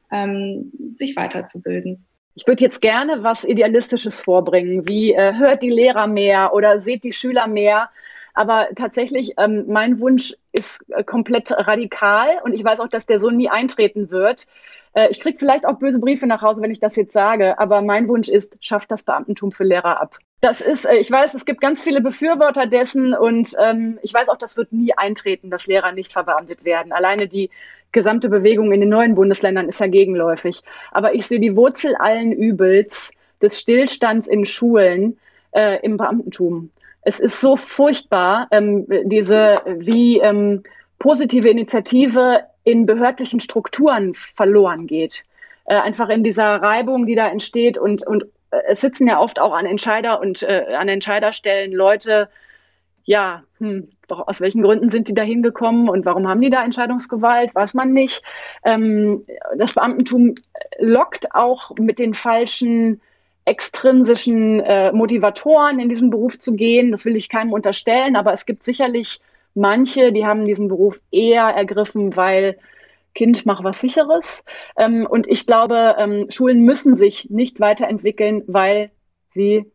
ähm, 0.09 0.71
sich 0.93 1.17
weiterzubilden. 1.17 2.05
Ich 2.35 2.47
würde 2.47 2.63
jetzt 2.63 2.79
gerne 2.79 3.23
was 3.23 3.43
Idealistisches 3.43 4.21
vorbringen, 4.21 4.87
wie 4.87 5.11
äh, 5.11 5.33
hört 5.35 5.63
die 5.63 5.69
Lehrer 5.69 6.07
mehr 6.07 6.53
oder 6.53 6.79
seht 6.79 7.03
die 7.03 7.11
Schüler 7.11 7.47
mehr. 7.47 7.89
Aber 8.33 8.69
tatsächlich, 8.75 9.33
ähm, 9.37 9.65
mein 9.67 9.99
Wunsch 9.99 10.33
ist 10.51 10.83
äh, 10.89 11.03
komplett 11.03 11.51
radikal 11.51 12.39
und 12.43 12.53
ich 12.53 12.63
weiß 12.63 12.79
auch, 12.79 12.87
dass 12.87 13.05
der 13.05 13.19
so 13.19 13.29
nie 13.29 13.49
eintreten 13.49 14.09
wird. 14.09 14.47
Äh, 14.93 15.09
ich 15.09 15.19
kriege 15.19 15.37
vielleicht 15.37 15.67
auch 15.67 15.77
böse 15.77 15.99
Briefe 15.99 16.25
nach 16.25 16.41
Hause, 16.41 16.61
wenn 16.61 16.71
ich 16.71 16.79
das 16.79 16.95
jetzt 16.95 17.13
sage, 17.13 17.59
aber 17.59 17.81
mein 17.81 18.07
Wunsch 18.07 18.29
ist, 18.29 18.57
schafft 18.59 18.89
das 18.89 19.03
Beamtentum 19.03 19.51
für 19.51 19.63
Lehrer 19.63 20.01
ab. 20.01 20.17
Das 20.41 20.61
ist, 20.61 20.85
äh, 20.85 20.95
ich 20.95 21.11
weiß, 21.11 21.35
es 21.35 21.45
gibt 21.45 21.61
ganz 21.61 21.81
viele 21.81 22.01
Befürworter 22.01 22.65
dessen 22.65 23.13
und 23.13 23.55
ähm, 23.59 23.99
ich 24.01 24.13
weiß 24.13 24.29
auch, 24.29 24.37
das 24.37 24.57
wird 24.57 24.73
nie 24.73 24.93
eintreten, 24.97 25.51
dass 25.51 25.67
Lehrer 25.67 25.91
nicht 25.91 26.11
verbeamtet 26.11 26.65
werden. 26.65 26.91
Alleine 26.91 27.27
die 27.27 27.51
gesamte 27.93 28.27
Bewegung 28.27 28.71
in 28.73 28.81
den 28.81 28.89
neuen 28.89 29.13
Bundesländern 29.15 29.69
ist 29.69 29.79
ja 29.79 29.87
gegenläufig. 29.87 30.61
Aber 30.91 31.13
ich 31.13 31.27
sehe 31.27 31.39
die 31.39 31.55
Wurzel 31.55 31.95
allen 31.95 32.31
Übels 32.31 33.13
des 33.41 33.59
Stillstands 33.59 34.27
in 34.27 34.43
Schulen 34.43 35.19
äh, 35.51 35.79
im 35.81 35.97
Beamtentum 35.97 36.71
es 37.05 37.19
ist 37.19 37.41
so 37.41 37.57
furchtbar, 37.57 38.47
ähm, 38.51 38.87
diese 39.05 39.57
wie 39.65 40.19
ähm, 40.19 40.63
positive 40.99 41.49
Initiative 41.49 42.43
in 42.63 42.85
behördlichen 42.85 43.39
Strukturen 43.39 44.13
verloren 44.13 44.87
geht. 44.87 45.25
Äh, 45.65 45.75
einfach 45.75 46.09
in 46.09 46.23
dieser 46.23 46.61
Reibung, 46.61 47.05
die 47.05 47.15
da 47.15 47.27
entsteht 47.27 47.77
und, 47.77 48.05
und 48.05 48.23
äh, 48.51 48.61
es 48.69 48.81
sitzen 48.81 49.07
ja 49.07 49.19
oft 49.19 49.39
auch 49.39 49.53
an 49.53 49.65
Entscheider 49.65 50.19
und 50.19 50.43
äh, 50.43 50.65
an 50.77 50.87
Entscheiderstellen 50.87 51.71
Leute, 51.71 52.29
ja, 53.05 53.43
hm, 53.59 53.89
aus 54.07 54.41
welchen 54.41 54.61
Gründen 54.61 54.89
sind 54.89 55.07
die 55.07 55.13
da 55.13 55.23
hingekommen 55.23 55.89
und 55.89 56.05
warum 56.05 56.27
haben 56.27 56.41
die 56.41 56.49
da 56.49 56.63
Entscheidungsgewalt, 56.63 57.53
weiß 57.55 57.73
man 57.73 57.91
nicht. 57.91 58.23
Ähm, 58.63 59.25
das 59.57 59.73
Beamtentum 59.73 60.35
lockt 60.79 61.33
auch 61.33 61.71
mit 61.77 61.99
den 61.99 62.13
falschen 62.13 63.01
extrinsischen 63.45 64.59
äh, 64.61 64.91
Motivatoren 64.91 65.79
in 65.79 65.89
diesen 65.89 66.09
Beruf 66.09 66.39
zu 66.39 66.53
gehen. 66.53 66.91
Das 66.91 67.05
will 67.05 67.15
ich 67.15 67.29
keinem 67.29 67.53
unterstellen, 67.53 68.15
aber 68.15 68.33
es 68.33 68.45
gibt 68.45 68.63
sicherlich 68.63 69.19
manche, 69.53 70.11
die 70.11 70.25
haben 70.25 70.45
diesen 70.45 70.67
Beruf 70.67 70.99
eher 71.11 71.43
ergriffen, 71.43 72.15
weil 72.15 72.57
Kind 73.13 73.45
mach 73.45 73.63
was 73.63 73.79
sicheres. 73.79 74.43
Ähm, 74.77 75.05
und 75.07 75.27
ich 75.27 75.45
glaube, 75.45 75.95
ähm, 75.99 76.27
Schulen 76.29 76.61
müssen 76.63 76.95
sich 76.95 77.29
nicht 77.29 77.59
weiterentwickeln, 77.59 78.43
weil 78.47 78.91
sie 79.29 79.65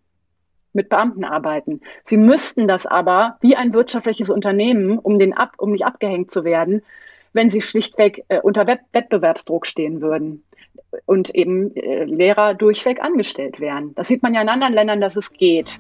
mit 0.73 0.89
Beamten 0.89 1.25
arbeiten. 1.25 1.81
Sie 2.05 2.17
müssten 2.17 2.69
das 2.69 2.87
aber 2.87 3.39
wie 3.41 3.57
ein 3.57 3.73
wirtschaftliches 3.73 4.31
Unternehmen, 4.31 4.99
um 4.99 5.19
den 5.19 5.35
ab, 5.35 5.55
um 5.59 5.73
nicht 5.73 5.85
abgehängt 5.85 6.31
zu 6.31 6.45
werden, 6.45 6.83
wenn 7.33 7.51
sie 7.51 7.61
schlichtweg 7.61 8.25
äh, 8.29 8.41
unter 8.41 8.67
Wett 8.67 8.81
Wettbewerbsdruck 8.93 9.67
stehen 9.67 10.01
würden 10.01 10.45
und 11.07 11.35
eben 11.35 11.75
äh, 11.77 12.05
Lehrer 12.05 12.55
durchweg 12.55 13.03
angestellt 13.03 13.61
werden. 13.61 13.93
Das 13.95 14.09
sieht 14.09 14.23
man 14.23 14.35
ja 14.35 14.43
in 14.43 14.49
anderen 14.49 14.73
Ländern, 14.73 15.01
dass 15.01 15.17
es 15.17 15.33
geht. 15.33 15.79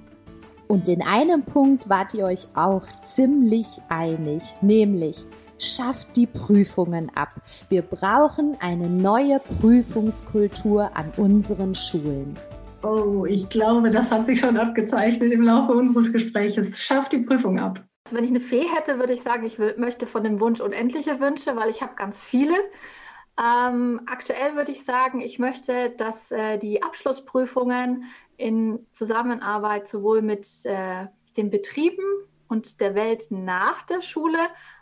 Und 0.66 0.88
in 0.88 1.02
einem 1.02 1.42
Punkt 1.42 1.88
wart 1.88 2.12
ihr 2.12 2.26
euch 2.26 2.46
auch 2.54 2.86
ziemlich 3.02 3.66
einig, 3.88 4.42
nämlich 4.60 5.24
schafft 5.58 6.16
die 6.16 6.26
Prüfungen 6.26 7.10
ab. 7.14 7.30
Wir 7.68 7.82
brauchen 7.82 8.56
eine 8.60 8.88
neue 8.88 9.40
Prüfungskultur 9.40 10.90
an 10.94 11.10
unseren 11.16 11.74
Schulen. 11.74 12.34
Oh, 12.82 13.24
ich 13.26 13.48
glaube, 13.48 13.90
das 13.90 14.12
hat 14.12 14.26
sich 14.26 14.38
schon 14.38 14.56
abgezeichnet 14.56 15.32
im 15.32 15.42
Laufe 15.42 15.72
unseres 15.72 16.12
Gesprächs. 16.12 16.80
Schafft 16.80 17.12
die 17.12 17.18
Prüfung 17.18 17.58
ab. 17.58 17.82
Wenn 18.10 18.24
ich 18.24 18.30
eine 18.30 18.40
Fee 18.40 18.66
hätte, 18.74 18.98
würde 18.98 19.12
ich 19.12 19.22
sagen, 19.22 19.44
ich 19.44 19.58
möchte 19.76 20.06
von 20.06 20.22
dem 20.22 20.40
Wunsch 20.40 20.60
unendliche 20.60 21.18
Wünsche, 21.20 21.56
weil 21.56 21.70
ich 21.70 21.82
habe 21.82 21.94
ganz 21.96 22.22
viele. 22.22 22.54
Ähm, 23.38 24.00
aktuell 24.06 24.56
würde 24.56 24.72
ich 24.72 24.84
sagen, 24.84 25.20
ich 25.20 25.38
möchte, 25.38 25.90
dass 25.90 26.32
äh, 26.32 26.58
die 26.58 26.82
Abschlussprüfungen 26.82 28.04
in 28.36 28.84
Zusammenarbeit 28.92 29.88
sowohl 29.88 30.22
mit 30.22 30.48
äh, 30.64 31.06
den 31.36 31.50
Betrieben 31.50 32.02
und 32.48 32.80
der 32.80 32.96
Welt 32.96 33.28
nach 33.30 33.82
der 33.82 34.02
Schule 34.02 34.38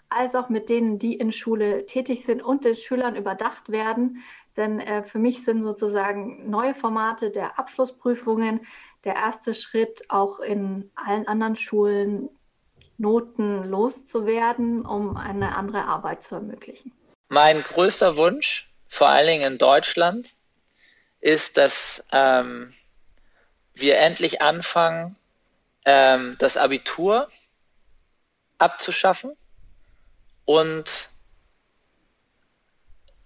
als 0.08 0.34
auch 0.34 0.48
mit 0.48 0.68
denen, 0.68 0.98
die 0.98 1.14
in 1.14 1.32
Schule 1.32 1.84
tätig 1.84 2.24
sind 2.24 2.42
und 2.42 2.64
den 2.64 2.76
Schülern 2.76 3.16
überdacht 3.16 3.70
werden. 3.70 4.22
Denn 4.56 4.80
äh, 4.80 5.02
für 5.02 5.18
mich 5.18 5.44
sind 5.44 5.62
sozusagen 5.62 6.48
neue 6.48 6.74
Formate 6.74 7.30
der 7.30 7.58
Abschlussprüfungen 7.58 8.60
der 9.04 9.16
erste 9.16 9.52
Schritt, 9.54 10.04
auch 10.08 10.40
in 10.40 10.90
allen 10.94 11.28
anderen 11.28 11.56
Schulen 11.56 12.30
Noten 12.98 13.64
loszuwerden, 13.64 14.86
um 14.86 15.18
eine 15.18 15.56
andere 15.56 15.84
Arbeit 15.84 16.22
zu 16.22 16.36
ermöglichen. 16.36 16.92
Mein 17.28 17.62
größter 17.62 18.16
Wunsch, 18.16 18.68
vor 18.88 19.08
allen 19.08 19.26
Dingen 19.26 19.44
in 19.44 19.58
Deutschland, 19.58 20.34
ist, 21.20 21.56
dass 21.56 22.04
ähm, 22.12 22.72
wir 23.74 23.98
endlich 23.98 24.42
anfangen, 24.42 25.16
ähm, 25.84 26.36
das 26.38 26.56
Abitur 26.56 27.28
abzuschaffen 28.58 29.36
und 30.44 31.10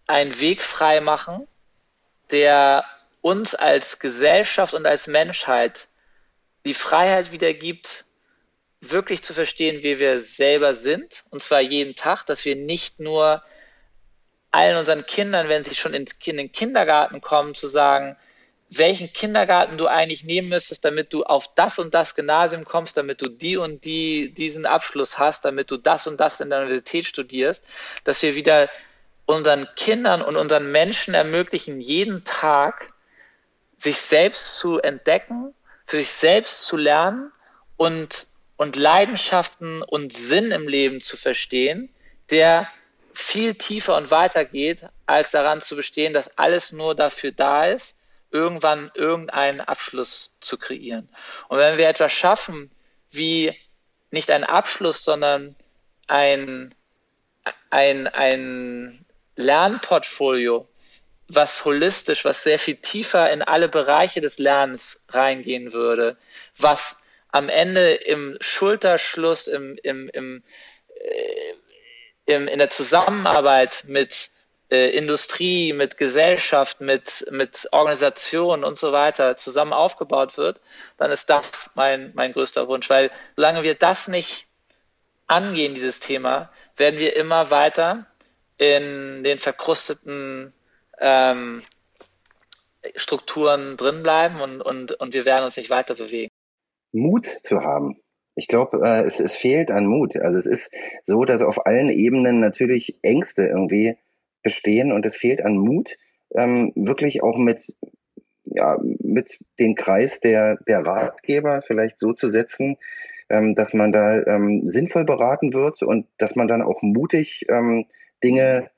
einen 0.07 0.41
Weg 0.41 0.63
frei 0.63 1.01
machen, 1.01 1.47
der 2.31 2.85
uns 3.21 3.55
als 3.55 3.99
Gesellschaft 3.99 4.75
und 4.75 4.87
als 4.87 5.07
Menschheit 5.07 5.89
die 6.65 6.75
Freiheit 6.75 7.33
wiedergibt, 7.33 8.05
wirklich 8.81 9.23
zu 9.23 9.35
verstehen, 9.35 9.83
wie 9.83 9.99
wir 9.99 10.19
selber 10.21 10.75
sind, 10.75 11.25
und 11.31 11.43
zwar 11.43 11.61
jeden 11.61 11.97
Tag, 11.97 12.25
dass 12.25 12.45
wir 12.45 12.57
nicht 12.57 12.99
nur 12.99 13.43
allen 14.51 14.77
unseren 14.77 15.07
Kindern, 15.07 15.49
wenn 15.49 15.65
sie 15.65 15.75
schon 15.75 15.95
in, 15.95 16.07
in 16.25 16.37
den 16.37 16.53
Kindergarten 16.53 17.21
kommen, 17.21 17.55
zu 17.55 17.67
sagen, 17.67 18.17
welchen 18.71 19.13
Kindergarten 19.13 19.79
du 19.79 19.89
eigentlich 19.89 20.25
nehmen 20.25 20.49
müsstest, 20.49 20.85
damit 20.85 21.13
du 21.13 21.25
auf 21.25 21.53
das 21.55 21.79
und 21.79 21.93
das 21.93 22.15
Gymnasium 22.15 22.65
kommst, 22.65 22.97
damit 22.97 23.21
du 23.21 23.29
die 23.29 23.57
und 23.57 23.85
die 23.85 24.33
diesen 24.33 24.65
Abschluss 24.65 25.19
hast, 25.19 25.45
damit 25.45 25.71
du 25.71 25.77
das 25.77 26.07
und 26.07 26.21
das 26.21 26.41
in 26.41 26.51
der 26.51 26.61
Universität 26.61 27.05
studierst, 27.07 27.65
dass 28.05 28.23
wir 28.23 28.37
wieder 28.37 28.69
unseren 29.27 29.69
Kindern 29.75 30.23
und 30.23 30.37
unseren 30.37 30.71
Menschen 30.71 31.15
ermöglichen, 31.15 31.81
jeden 31.81 32.25
Tag 32.25 32.93
sich 33.77 33.99
selbst 33.99 34.59
zu 34.59 34.79
entdecken, 34.81 35.55
für 35.87 35.97
sich 35.97 36.11
selbst 36.11 36.65
zu 36.67 36.77
lernen 36.77 37.33
und, 37.77 38.27
und 38.57 38.77
Leidenschaften 38.77 39.83
und 39.83 40.13
Sinn 40.13 40.53
im 40.53 40.69
Leben 40.69 41.01
zu 41.01 41.17
verstehen, 41.17 41.93
der 42.31 42.69
viel 43.12 43.55
tiefer 43.55 43.96
und 43.96 44.11
weiter 44.11 44.44
geht, 44.44 44.87
als 45.07 45.31
daran 45.31 45.61
zu 45.61 45.77
bestehen, 45.77 46.12
dass 46.12 46.37
alles 46.38 46.73
nur 46.73 46.94
dafür 46.94 47.33
da 47.33 47.66
ist, 47.66 47.96
irgendwann 48.31 48.90
irgendeinen 48.94 49.61
Abschluss 49.61 50.37
zu 50.40 50.57
kreieren. 50.57 51.09
Und 51.49 51.59
wenn 51.59 51.79
wir 51.79 51.88
etwas 51.88 52.12
schaffen, 52.12 52.70
wie 53.11 53.55
nicht 54.11 54.31
ein 54.31 54.44
Abschluss, 54.44 55.05
sondern 55.05 55.57
ein, 56.07 56.75
ein, 57.70 58.07
ein 58.09 59.05
Lernportfolio, 59.37 60.68
was 61.29 61.64
holistisch, 61.64 62.25
was 62.25 62.42
sehr 62.42 62.59
viel 62.59 62.77
tiefer 62.77 63.31
in 63.31 63.42
alle 63.42 63.68
Bereiche 63.68 64.20
des 64.20 64.38
Lernens 64.38 65.01
reingehen 65.09 65.73
würde, 65.73 66.16
was 66.59 67.01
am 67.29 67.49
Ende 67.49 67.94
im 67.94 68.37
Schulterschluss, 68.40 69.46
im, 69.46 69.79
im, 69.83 70.09
im, 70.09 70.42
äh, 70.96 71.55
im, 72.31 72.49
in 72.49 72.59
der 72.59 72.71
Zusammenarbeit 72.71 73.85
mit 73.87 74.31
äh, 74.71 74.90
Industrie, 74.90 75.73
mit 75.73 75.99
Gesellschaft, 75.99 76.81
mit, 76.81 77.27
mit 77.31 77.69
Organisationen 77.73 78.64
und 78.64 78.79
so 78.79 78.93
weiter 78.93 79.37
zusammen 79.37 79.73
aufgebaut 79.73 80.38
wird, 80.38 80.61
dann 80.97 81.11
ist 81.11 81.29
das 81.29 81.71
mein, 81.75 82.12
mein 82.14 82.33
größter 82.33 82.69
Wunsch. 82.69 82.88
Weil 82.88 83.11
solange 83.37 83.62
wir 83.62 83.75
das 83.75 84.09
nicht 84.09 84.47
angehen, 85.27 85.75
dieses 85.75 86.01
Thema, 86.01 86.51
werden 86.77 86.99
wir 86.99 87.16
immer 87.16 87.51
weiter 87.51 88.07
in 88.59 89.25
den 89.25 89.38
verkrusteten 89.38 90.53
ähm, 90.99 91.61
Strukturen 92.95 93.77
drinbleiben 93.77 94.40
und, 94.40 94.62
und, 94.62 94.93
und 94.93 95.12
wir 95.14 95.25
werden 95.25 95.45
uns 95.45 95.57
nicht 95.57 95.71
weiter 95.71 95.95
bewegen. 95.95 96.31
Mut 96.93 97.27
zu 97.43 97.61
haben, 97.61 98.01
ich 98.40 98.48
glaube, 98.48 98.81
äh, 98.83 99.03
es, 99.07 99.20
es 99.20 99.35
fehlt 99.35 99.70
an 99.70 99.85
Mut. 99.85 100.16
Also 100.16 100.38
es 100.38 100.46
ist 100.46 100.72
so, 101.05 101.26
dass 101.26 101.42
auf 101.42 101.66
allen 101.66 101.90
Ebenen 101.90 102.40
natürlich 102.40 102.96
Ängste 103.03 103.44
irgendwie 103.44 103.98
bestehen 104.42 104.92
und 104.92 105.05
es 105.05 105.14
fehlt 105.14 105.44
an 105.44 105.59
Mut, 105.59 105.98
ähm, 106.35 106.72
wirklich 106.74 107.22
auch 107.22 107.37
mit, 107.37 107.76
ja, 108.44 108.79
mit 108.81 109.38
dem 109.59 109.74
Kreis 109.74 110.20
der, 110.20 110.57
der 110.66 110.87
Ratgeber 110.87 111.61
vielleicht 111.66 112.00
so 112.00 112.14
zu 112.14 112.29
setzen, 112.29 112.79
ähm, 113.29 113.55
dass 113.55 113.74
man 113.74 113.92
da 113.92 114.22
ähm, 114.22 114.66
sinnvoll 114.66 115.05
beraten 115.05 115.53
wird 115.53 115.83
und 115.83 116.07
dass 116.16 116.35
man 116.35 116.48
dann 116.48 116.62
auch 116.62 116.81
mutig 116.81 117.44
ähm, 117.50 117.85
Dinge 118.24 118.70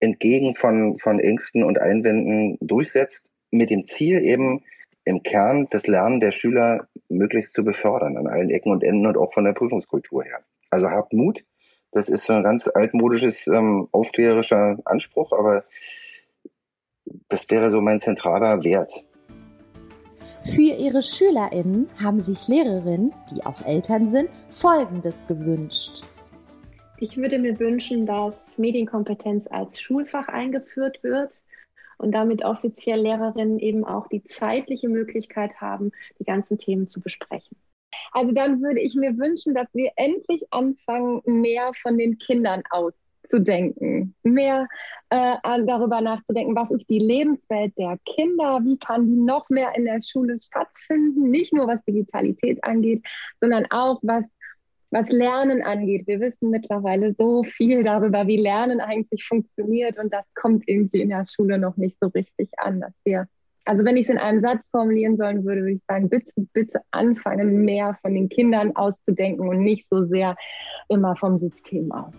entgegen 0.00 0.56
von, 0.56 0.98
von 0.98 1.20
Ängsten 1.20 1.62
und 1.62 1.80
Einwänden 1.80 2.58
durchsetzt, 2.60 3.30
mit 3.52 3.70
dem 3.70 3.86
Ziel 3.86 4.24
eben 4.24 4.64
im 5.08 5.22
Kern 5.22 5.66
das 5.70 5.86
Lernen 5.86 6.20
der 6.20 6.32
Schüler 6.32 6.86
möglichst 7.08 7.54
zu 7.54 7.64
befördern, 7.64 8.16
an 8.16 8.26
allen 8.26 8.50
Ecken 8.50 8.70
und 8.70 8.84
Enden 8.84 9.06
und 9.06 9.16
auch 9.16 9.32
von 9.32 9.44
der 9.44 9.54
Prüfungskultur 9.54 10.22
her. 10.22 10.40
Also 10.70 10.90
habt 10.90 11.14
Mut, 11.14 11.44
das 11.92 12.10
ist 12.10 12.24
so 12.24 12.34
ein 12.34 12.42
ganz 12.42 12.68
altmodisches, 12.68 13.46
ähm, 13.46 13.88
aufklärerischer 13.92 14.78
Anspruch, 14.84 15.32
aber 15.32 15.64
das 17.28 17.48
wäre 17.48 17.70
so 17.70 17.80
mein 17.80 18.00
zentraler 18.00 18.62
Wert. 18.62 19.02
Für 20.42 20.60
ihre 20.60 21.02
SchülerInnen 21.02 21.88
haben 22.00 22.20
sich 22.20 22.46
Lehrerinnen, 22.46 23.12
die 23.32 23.44
auch 23.44 23.64
Eltern 23.64 24.06
sind, 24.06 24.28
Folgendes 24.50 25.26
gewünscht. 25.26 26.04
Ich 26.98 27.16
würde 27.16 27.38
mir 27.38 27.58
wünschen, 27.58 28.06
dass 28.06 28.58
Medienkompetenz 28.58 29.46
als 29.46 29.80
Schulfach 29.80 30.28
eingeführt 30.28 31.02
wird 31.02 31.32
und 31.98 32.12
damit 32.12 32.44
offiziell 32.44 33.00
Lehrerinnen 33.00 33.58
eben 33.58 33.84
auch 33.84 34.08
die 34.08 34.24
zeitliche 34.24 34.88
Möglichkeit 34.88 35.60
haben, 35.60 35.92
die 36.18 36.24
ganzen 36.24 36.58
Themen 36.58 36.88
zu 36.88 37.00
besprechen. 37.00 37.56
Also 38.12 38.32
dann 38.32 38.62
würde 38.62 38.80
ich 38.80 38.94
mir 38.94 39.16
wünschen, 39.18 39.54
dass 39.54 39.68
wir 39.74 39.90
endlich 39.96 40.42
anfangen, 40.50 41.20
mehr 41.24 41.72
von 41.82 41.98
den 41.98 42.18
Kindern 42.18 42.62
auszudenken, 42.70 44.14
mehr 44.22 44.68
äh, 45.10 45.36
darüber 45.42 46.00
nachzudenken, 46.00 46.54
was 46.54 46.70
ist 46.70 46.88
die 46.88 46.98
Lebenswelt 46.98 47.76
der 47.76 47.98
Kinder, 48.04 48.60
wie 48.64 48.78
kann 48.78 49.06
die 49.06 49.16
noch 49.16 49.48
mehr 49.48 49.74
in 49.76 49.84
der 49.84 50.00
Schule 50.02 50.38
stattfinden, 50.38 51.30
nicht 51.30 51.52
nur 51.52 51.66
was 51.66 51.84
Digitalität 51.84 52.62
angeht, 52.64 53.02
sondern 53.40 53.66
auch 53.70 53.98
was 54.02 54.24
was 54.90 55.08
Lernen 55.10 55.62
angeht. 55.62 56.06
Wir 56.06 56.20
wissen 56.20 56.50
mittlerweile 56.50 57.14
so 57.14 57.42
viel 57.42 57.82
darüber, 57.84 58.26
wie 58.26 58.38
Lernen 58.38 58.80
eigentlich 58.80 59.24
funktioniert 59.24 59.98
und 59.98 60.12
das 60.12 60.24
kommt 60.34 60.64
irgendwie 60.66 61.02
in 61.02 61.10
der 61.10 61.26
Schule 61.26 61.58
noch 61.58 61.76
nicht 61.76 61.96
so 62.00 62.08
richtig 62.08 62.50
an, 62.58 62.80
dass 62.80 62.92
wir 63.04 63.26
also 63.68 63.84
wenn 63.84 63.98
ich 63.98 64.04
es 64.04 64.08
in 64.08 64.16
einem 64.16 64.40
Satz 64.40 64.66
formulieren 64.70 65.18
sollen 65.18 65.44
würde, 65.44 65.60
würde 65.60 65.74
ich 65.74 65.82
sagen, 65.86 66.08
bitte, 66.08 66.32
bitte 66.54 66.80
anfangen, 66.90 67.66
mehr 67.66 67.98
von 68.00 68.14
den 68.14 68.30
Kindern 68.30 68.74
auszudenken 68.74 69.46
und 69.46 69.62
nicht 69.62 69.86
so 69.90 70.06
sehr 70.06 70.36
immer 70.88 71.14
vom 71.16 71.36
System 71.36 71.92
aus. 71.92 72.14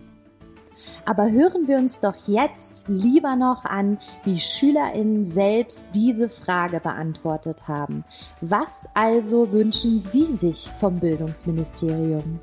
Aber 1.04 1.30
hören 1.30 1.66
wir 1.66 1.78
uns 1.78 2.00
doch 2.00 2.14
jetzt 2.28 2.88
lieber 2.88 3.34
noch 3.34 3.64
an, 3.64 3.98
wie 4.24 4.36
SchülerInnen 4.36 5.26
selbst 5.26 5.88
diese 5.94 6.28
Frage 6.28 6.78
beantwortet 6.78 7.66
haben. 7.66 8.04
Was 8.40 8.88
also 8.94 9.50
wünschen 9.50 10.02
Sie 10.02 10.24
sich 10.24 10.70
vom 10.76 11.00
Bildungsministerium? 11.00 12.38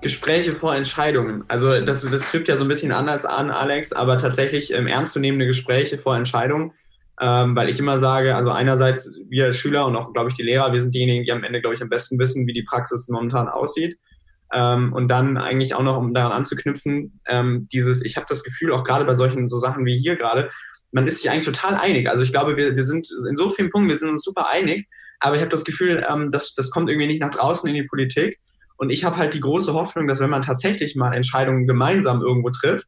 Gespräche 0.00 0.52
vor 0.54 0.74
Entscheidungen. 0.74 1.44
Also 1.48 1.80
das, 1.80 2.08
das 2.08 2.30
trifft 2.30 2.48
ja 2.48 2.56
so 2.56 2.64
ein 2.64 2.68
bisschen 2.68 2.92
anders 2.92 3.24
an, 3.24 3.50
Alex, 3.50 3.92
aber 3.92 4.18
tatsächlich 4.18 4.72
ähm, 4.72 4.86
ernstzunehmende 4.86 5.46
Gespräche 5.46 5.98
vor 5.98 6.16
Entscheidungen 6.16 6.72
ähm, 7.20 7.56
weil 7.56 7.68
ich 7.68 7.78
immer 7.78 7.98
sage, 7.98 8.36
also 8.36 8.50
einerseits 8.50 9.12
wir 9.28 9.52
Schüler 9.52 9.86
und 9.86 9.96
auch, 9.96 10.12
glaube 10.12 10.30
ich, 10.30 10.36
die 10.36 10.42
Lehrer, 10.42 10.72
wir 10.72 10.80
sind 10.80 10.94
diejenigen, 10.94 11.24
die 11.24 11.32
am 11.32 11.42
Ende, 11.42 11.60
glaube 11.60 11.74
ich, 11.74 11.82
am 11.82 11.88
besten 11.88 12.18
wissen, 12.18 12.46
wie 12.46 12.52
die 12.52 12.62
Praxis 12.62 13.08
momentan 13.08 13.48
aussieht. 13.48 13.98
Ähm, 14.52 14.92
und 14.92 15.08
dann 15.08 15.36
eigentlich 15.36 15.74
auch 15.74 15.82
noch, 15.82 15.98
um 15.98 16.14
daran 16.14 16.32
anzuknüpfen, 16.32 17.20
ähm, 17.26 17.68
dieses, 17.72 18.04
ich 18.04 18.16
habe 18.16 18.26
das 18.28 18.44
Gefühl, 18.44 18.72
auch 18.72 18.84
gerade 18.84 19.04
bei 19.04 19.14
solchen 19.14 19.48
so 19.48 19.58
Sachen 19.58 19.84
wie 19.84 19.98
hier 19.98 20.16
gerade, 20.16 20.50
man 20.92 21.06
ist 21.06 21.18
sich 21.18 21.30
eigentlich 21.30 21.44
total 21.44 21.74
einig. 21.74 22.08
Also 22.08 22.22
ich 22.22 22.32
glaube, 22.32 22.56
wir, 22.56 22.74
wir 22.74 22.84
sind 22.84 23.10
in 23.28 23.36
so 23.36 23.50
vielen 23.50 23.70
Punkten, 23.70 23.90
wir 23.90 23.98
sind 23.98 24.08
uns 24.08 24.22
super 24.22 24.48
einig, 24.50 24.86
aber 25.20 25.34
ich 25.34 25.40
habe 25.40 25.50
das 25.50 25.64
Gefühl, 25.64 26.06
ähm, 26.08 26.30
dass 26.30 26.54
das 26.54 26.70
kommt 26.70 26.88
irgendwie 26.88 27.08
nicht 27.08 27.20
nach 27.20 27.30
draußen 27.30 27.68
in 27.68 27.74
die 27.74 27.82
Politik. 27.82 28.38
Und 28.78 28.90
ich 28.90 29.04
habe 29.04 29.16
halt 29.16 29.34
die 29.34 29.40
große 29.40 29.74
Hoffnung, 29.74 30.06
dass 30.06 30.20
wenn 30.20 30.30
man 30.30 30.42
tatsächlich 30.42 30.96
mal 30.96 31.12
Entscheidungen 31.12 31.66
gemeinsam 31.66 32.22
irgendwo 32.22 32.50
trifft, 32.50 32.86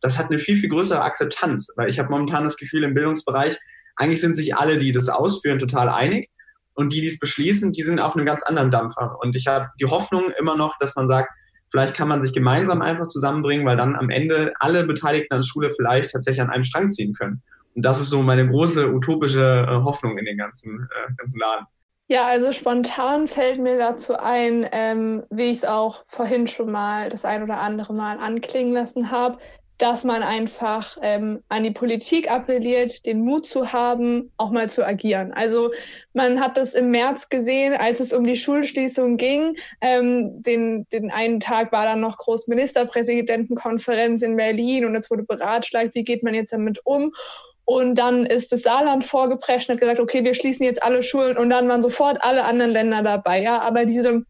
das 0.00 0.18
hat 0.18 0.26
eine 0.26 0.38
viel, 0.38 0.56
viel 0.56 0.68
größere 0.68 1.00
Akzeptanz, 1.00 1.72
weil 1.76 1.88
ich 1.88 1.98
habe 1.98 2.10
momentan 2.10 2.44
das 2.44 2.56
Gefühl, 2.56 2.84
im 2.84 2.92
Bildungsbereich, 2.92 3.58
eigentlich 3.96 4.20
sind 4.20 4.34
sich 4.34 4.56
alle, 4.56 4.78
die 4.78 4.92
das 4.92 5.08
ausführen, 5.08 5.58
total 5.58 5.88
einig. 5.88 6.30
Und 6.74 6.92
die, 6.92 7.00
die 7.00 7.08
es 7.08 7.18
beschließen, 7.18 7.72
die 7.72 7.82
sind 7.82 7.98
auf 7.98 8.14
einem 8.14 8.26
ganz 8.26 8.42
anderen 8.42 8.70
Dampfer. 8.70 9.16
Und 9.20 9.34
ich 9.34 9.48
habe 9.48 9.68
die 9.80 9.86
Hoffnung 9.86 10.30
immer 10.38 10.56
noch, 10.56 10.78
dass 10.78 10.94
man 10.94 11.08
sagt, 11.08 11.30
vielleicht 11.70 11.94
kann 11.94 12.08
man 12.08 12.22
sich 12.22 12.32
gemeinsam 12.32 12.82
einfach 12.82 13.08
zusammenbringen, 13.08 13.66
weil 13.66 13.76
dann 13.76 13.96
am 13.96 14.10
Ende 14.10 14.52
alle 14.60 14.84
Beteiligten 14.84 15.34
an 15.34 15.42
Schule 15.42 15.70
vielleicht 15.70 16.12
tatsächlich 16.12 16.42
an 16.42 16.50
einem 16.50 16.64
Strang 16.64 16.90
ziehen 16.90 17.14
können. 17.14 17.42
Und 17.74 17.84
das 17.84 18.00
ist 18.00 18.10
so 18.10 18.22
meine 18.22 18.48
große 18.48 18.92
utopische 18.92 19.66
äh, 19.68 19.74
Hoffnung 19.84 20.18
in 20.18 20.24
den 20.24 20.38
ganzen, 20.38 20.88
äh, 20.90 21.12
ganzen 21.16 21.38
Laden. 21.38 21.66
Ja, 22.10 22.26
also 22.26 22.52
spontan 22.52 23.28
fällt 23.28 23.60
mir 23.60 23.76
dazu 23.76 24.18
ein, 24.18 24.66
ähm, 24.72 25.24
wie 25.28 25.50
ich 25.50 25.58
es 25.58 25.64
auch 25.66 26.04
vorhin 26.06 26.48
schon 26.48 26.72
mal 26.72 27.10
das 27.10 27.26
ein 27.26 27.42
oder 27.42 27.58
andere 27.58 27.92
Mal 27.92 28.16
anklingen 28.16 28.72
lassen 28.72 29.10
habe, 29.10 29.36
dass 29.76 30.04
man 30.04 30.22
einfach 30.22 30.96
ähm, 31.02 31.42
an 31.50 31.64
die 31.64 31.70
Politik 31.70 32.30
appelliert, 32.30 33.04
den 33.04 33.20
Mut 33.20 33.44
zu 33.44 33.74
haben, 33.74 34.32
auch 34.38 34.50
mal 34.50 34.70
zu 34.70 34.86
agieren. 34.86 35.34
Also 35.34 35.70
man 36.14 36.40
hat 36.40 36.56
das 36.56 36.72
im 36.72 36.90
März 36.90 37.28
gesehen, 37.28 37.74
als 37.74 38.00
es 38.00 38.14
um 38.14 38.24
die 38.24 38.36
Schulschließung 38.36 39.18
ging. 39.18 39.54
Ähm, 39.82 40.40
den, 40.42 40.86
den 40.90 41.10
einen 41.10 41.40
Tag 41.40 41.72
war 41.72 41.84
dann 41.84 42.00
noch 42.00 42.16
Großministerpräsidentenkonferenz 42.16 44.22
in 44.22 44.36
Berlin 44.36 44.86
und 44.86 44.96
es 44.96 45.10
wurde 45.10 45.24
beratschlagt, 45.24 45.94
wie 45.94 46.04
geht 46.04 46.22
man 46.22 46.32
jetzt 46.32 46.54
damit 46.54 46.80
um. 46.84 47.12
Und 47.68 47.96
dann 47.96 48.24
ist 48.24 48.50
das 48.50 48.62
Saarland 48.62 49.04
vorgeprescht 49.04 49.68
und 49.68 49.74
hat 49.74 49.80
gesagt, 49.82 50.00
okay, 50.00 50.24
wir 50.24 50.34
schließen 50.34 50.64
jetzt 50.64 50.82
alle 50.82 51.02
Schulen 51.02 51.36
und 51.36 51.50
dann 51.50 51.68
waren 51.68 51.82
sofort 51.82 52.16
alle 52.22 52.44
anderen 52.44 52.70
Länder 52.70 53.02
dabei. 53.02 53.42
Ja, 53.42 53.60
aber 53.60 53.84
diese 53.84 54.22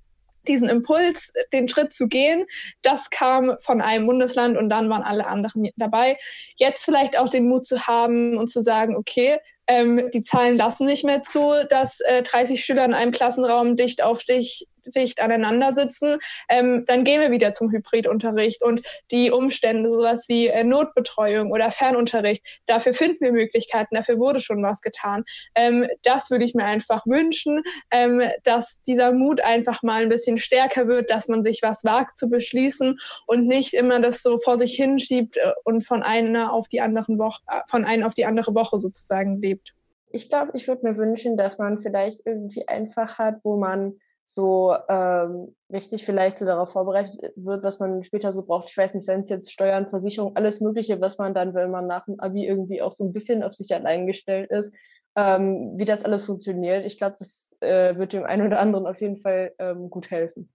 diesen 0.48 0.68
Impuls, 0.68 1.32
den 1.52 1.68
Schritt 1.68 1.92
zu 1.92 2.08
gehen, 2.08 2.46
das 2.82 3.10
kam 3.10 3.54
von 3.60 3.80
einem 3.80 4.06
Bundesland 4.06 4.56
und 4.56 4.70
dann 4.70 4.90
waren 4.90 5.02
alle 5.02 5.26
anderen 5.28 5.68
dabei. 5.76 6.16
Jetzt 6.56 6.84
vielleicht 6.84 7.16
auch 7.16 7.28
den 7.28 7.46
Mut 7.46 7.64
zu 7.64 7.86
haben 7.86 8.36
und 8.36 8.48
zu 8.48 8.60
sagen, 8.60 8.96
okay, 8.96 9.36
ähm, 9.68 10.10
die 10.12 10.24
Zahlen 10.24 10.56
lassen 10.56 10.86
nicht 10.86 11.04
mehr 11.04 11.22
zu, 11.22 11.52
dass 11.68 12.00
äh, 12.00 12.22
30 12.22 12.64
Schüler 12.64 12.86
in 12.86 12.94
einem 12.94 13.12
Klassenraum 13.12 13.76
dicht 13.76 14.02
auf 14.02 14.24
dich 14.24 14.66
dicht 14.88 15.20
aneinander 15.20 15.72
sitzen, 15.72 16.18
ähm, 16.48 16.84
dann 16.86 17.04
gehen 17.04 17.20
wir 17.20 17.30
wieder 17.30 17.52
zum 17.52 17.70
Hybridunterricht 17.70 18.62
und 18.62 18.82
die 19.10 19.30
Umstände, 19.30 19.90
sowas 19.90 20.26
wie 20.28 20.48
äh, 20.48 20.64
Notbetreuung 20.64 21.50
oder 21.52 21.70
Fernunterricht, 21.70 22.44
dafür 22.66 22.94
finden 22.94 23.20
wir 23.20 23.32
Möglichkeiten, 23.32 23.94
dafür 23.94 24.18
wurde 24.18 24.40
schon 24.40 24.62
was 24.62 24.80
getan. 24.80 25.24
Ähm, 25.54 25.86
das 26.02 26.30
würde 26.30 26.44
ich 26.44 26.54
mir 26.54 26.64
einfach 26.64 27.06
wünschen, 27.06 27.62
ähm, 27.90 28.22
dass 28.44 28.82
dieser 28.82 29.12
Mut 29.12 29.40
einfach 29.40 29.82
mal 29.82 30.02
ein 30.02 30.08
bisschen 30.08 30.38
stärker 30.38 30.88
wird, 30.88 31.10
dass 31.10 31.28
man 31.28 31.42
sich 31.42 31.60
was 31.62 31.84
wagt 31.84 32.16
zu 32.16 32.28
beschließen 32.28 32.98
und 33.26 33.46
nicht 33.46 33.74
immer 33.74 34.00
das 34.00 34.22
so 34.22 34.38
vor 34.38 34.58
sich 34.58 34.74
hinschiebt 34.74 35.36
äh, 35.36 35.52
und 35.64 35.86
von 35.86 36.02
einer 36.02 36.52
auf 36.52 36.68
die 36.68 36.80
anderen 36.80 37.18
Woche, 37.18 37.42
äh, 37.48 37.60
von 37.68 37.84
einer 37.84 38.06
auf 38.06 38.14
die 38.14 38.26
andere 38.26 38.54
Woche 38.54 38.78
sozusagen 38.78 39.40
lebt. 39.40 39.74
Ich 40.10 40.28
glaube, 40.28 40.52
ich 40.54 40.68
würde 40.68 40.86
mir 40.86 40.96
wünschen, 40.96 41.36
dass 41.36 41.58
man 41.58 41.78
vielleicht 41.78 42.24
irgendwie 42.24 42.66
einfach 42.66 43.18
hat, 43.18 43.40
wo 43.42 43.56
man 43.56 43.98
so 44.30 44.76
ähm, 44.90 45.56
richtig 45.72 46.04
vielleicht 46.04 46.38
so 46.38 46.44
darauf 46.44 46.70
vorbereitet 46.72 47.32
wird, 47.36 47.62
was 47.62 47.80
man 47.80 48.04
später 48.04 48.34
so 48.34 48.44
braucht. 48.44 48.68
Ich 48.68 48.76
weiß 48.76 48.92
nicht, 48.92 49.06
seien 49.06 49.22
es 49.22 49.30
jetzt 49.30 49.50
Steuern, 49.50 49.88
Versicherung, 49.88 50.36
alles 50.36 50.60
Mögliche, 50.60 51.00
was 51.00 51.16
man 51.16 51.32
dann, 51.32 51.54
wenn 51.54 51.70
man 51.70 51.86
nach 51.86 52.04
dem 52.04 52.20
Abi 52.20 52.46
irgendwie 52.46 52.82
auch 52.82 52.92
so 52.92 53.04
ein 53.04 53.14
bisschen 53.14 53.42
auf 53.42 53.54
sich 53.54 53.74
allein 53.74 54.06
gestellt 54.06 54.50
ist, 54.50 54.74
ähm, 55.16 55.72
wie 55.78 55.86
das 55.86 56.04
alles 56.04 56.26
funktioniert. 56.26 56.84
Ich 56.84 56.98
glaube, 56.98 57.16
das 57.18 57.56
äh, 57.60 57.96
wird 57.96 58.12
dem 58.12 58.24
einen 58.24 58.46
oder 58.46 58.60
anderen 58.60 58.86
auf 58.86 59.00
jeden 59.00 59.16
Fall 59.16 59.54
ähm, 59.58 59.88
gut 59.88 60.10
helfen. 60.10 60.52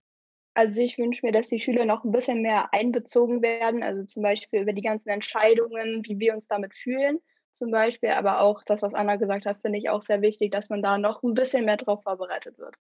Also 0.54 0.80
ich 0.80 0.96
wünsche 0.96 1.26
mir, 1.26 1.32
dass 1.32 1.48
die 1.48 1.58
Schüler 1.58 1.84
noch 1.84 2.04
ein 2.04 2.12
bisschen 2.12 2.42
mehr 2.42 2.72
einbezogen 2.72 3.42
werden, 3.42 3.82
also 3.82 4.04
zum 4.04 4.22
Beispiel 4.22 4.60
über 4.62 4.72
die 4.72 4.82
ganzen 4.82 5.08
Entscheidungen, 5.08 6.04
wie 6.06 6.20
wir 6.20 6.32
uns 6.32 6.46
damit 6.46 6.74
fühlen 6.74 7.18
zum 7.50 7.72
Beispiel, 7.72 8.10
aber 8.10 8.40
auch 8.40 8.62
das, 8.64 8.82
was 8.82 8.94
Anna 8.94 9.16
gesagt 9.16 9.46
hat, 9.46 9.60
finde 9.62 9.78
ich 9.78 9.88
auch 9.88 10.02
sehr 10.02 10.20
wichtig, 10.22 10.52
dass 10.52 10.70
man 10.70 10.82
da 10.82 10.98
noch 10.98 11.24
ein 11.24 11.34
bisschen 11.34 11.64
mehr 11.64 11.76
drauf 11.76 12.02
vorbereitet 12.02 12.58
wird. 12.58 12.76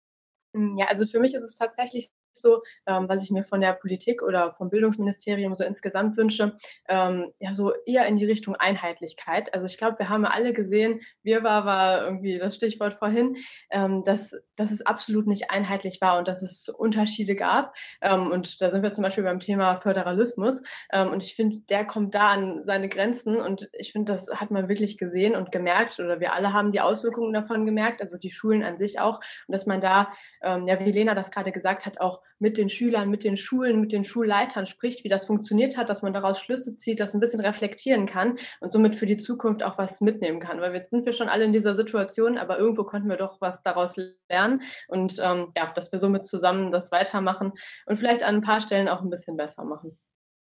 Hm, 0.54 0.76
ja, 0.78 0.86
also 0.86 1.06
für 1.06 1.20
mich 1.20 1.34
ist 1.34 1.42
es 1.44 1.56
tatsächlich 1.56 2.10
so, 2.32 2.62
ähm, 2.86 3.08
was 3.08 3.22
ich 3.22 3.30
mir 3.30 3.44
von 3.44 3.60
der 3.60 3.72
Politik 3.72 4.22
oder 4.22 4.52
vom 4.52 4.70
Bildungsministerium 4.70 5.54
so 5.54 5.64
insgesamt 5.64 6.16
wünsche, 6.16 6.56
ähm, 6.88 7.32
ja, 7.38 7.54
so 7.54 7.72
eher 7.86 8.06
in 8.06 8.16
die 8.16 8.24
Richtung 8.24 8.56
Einheitlichkeit. 8.56 9.52
Also 9.54 9.66
ich 9.66 9.78
glaube, 9.78 9.98
wir 9.98 10.08
haben 10.08 10.24
alle 10.24 10.52
gesehen, 10.52 11.00
wir 11.22 11.42
war, 11.42 11.64
war 11.64 12.04
irgendwie 12.04 12.38
das 12.38 12.54
Stichwort 12.54 12.94
vorhin, 12.94 13.36
ähm, 13.70 14.04
dass, 14.04 14.36
dass 14.56 14.70
es 14.70 14.84
absolut 14.84 15.26
nicht 15.26 15.50
einheitlich 15.50 16.00
war 16.00 16.18
und 16.18 16.28
dass 16.28 16.42
es 16.42 16.68
Unterschiede 16.68 17.34
gab. 17.34 17.74
Ähm, 18.00 18.30
und 18.30 18.60
da 18.60 18.70
sind 18.70 18.82
wir 18.82 18.92
zum 18.92 19.04
Beispiel 19.04 19.24
beim 19.24 19.40
Thema 19.40 19.80
Föderalismus. 19.80 20.62
Ähm, 20.92 21.08
und 21.12 21.22
ich 21.22 21.34
finde, 21.34 21.60
der 21.68 21.84
kommt 21.84 22.14
da 22.14 22.30
an 22.30 22.64
seine 22.64 22.88
Grenzen 22.88 23.36
und 23.36 23.68
ich 23.72 23.92
finde, 23.92 24.12
das 24.12 24.28
hat 24.28 24.50
man 24.50 24.68
wirklich 24.68 24.98
gesehen 24.98 25.36
und 25.36 25.52
gemerkt 25.52 25.98
oder 25.98 26.20
wir 26.20 26.32
alle 26.32 26.52
haben 26.52 26.72
die 26.72 26.80
Auswirkungen 26.80 27.32
davon 27.32 27.66
gemerkt, 27.66 28.00
also 28.00 28.18
die 28.18 28.30
Schulen 28.30 28.62
an 28.62 28.78
sich 28.78 29.00
auch. 29.00 29.20
Und 29.46 29.52
dass 29.52 29.66
man 29.66 29.80
da, 29.80 30.12
ähm, 30.42 30.66
ja, 30.66 30.78
wie 30.80 30.92
Lena 30.92 31.14
das 31.14 31.30
gerade 31.30 31.52
gesagt 31.52 31.86
hat, 31.86 32.00
auch 32.00 32.19
mit 32.38 32.56
den 32.56 32.68
Schülern, 32.68 33.11
mit 33.11 33.22
den 33.22 33.37
Schulen, 33.37 33.80
mit 33.80 33.92
den 33.92 34.04
Schulleitern 34.04 34.66
spricht, 34.66 35.04
wie 35.04 35.09
das 35.09 35.26
funktioniert 35.26 35.76
hat, 35.76 35.88
dass 35.88 36.02
man 36.02 36.12
daraus 36.12 36.40
Schlüsse 36.40 36.74
zieht, 36.74 36.98
das 36.98 37.14
ein 37.14 37.20
bisschen 37.20 37.40
reflektieren 37.40 38.06
kann 38.06 38.38
und 38.61 38.72
somit 38.72 38.96
für 38.96 39.06
die 39.06 39.18
Zukunft 39.18 39.62
auch 39.62 39.78
was 39.78 40.00
mitnehmen 40.00 40.40
kann. 40.40 40.61
Weil 40.61 40.74
jetzt 40.74 40.90
sind 40.90 41.04
wir 41.04 41.12
schon 41.12 41.28
alle 41.28 41.44
in 41.44 41.52
dieser 41.52 41.74
Situation, 41.74 42.38
aber 42.38 42.59
irgendwo 42.59 42.85
konnten 42.85 43.09
wir 43.09 43.16
doch 43.16 43.40
was 43.40 43.62
daraus 43.62 43.96
lernen 44.28 44.62
und 44.88 45.18
ähm, 45.22 45.52
ja, 45.56 45.70
dass 45.74 45.92
wir 45.92 45.98
somit 45.98 46.24
zusammen 46.24 46.72
das 46.72 46.90
weitermachen 46.90 47.52
und 47.87 47.98
vielleicht 47.98 48.22
an 48.22 48.37
ein 48.37 48.42
paar 48.42 48.61
Stellen 48.61 48.88
auch 48.88 49.02
ein 49.02 49.11
bisschen 49.11 49.37
besser 49.37 49.64
machen. 49.64 49.98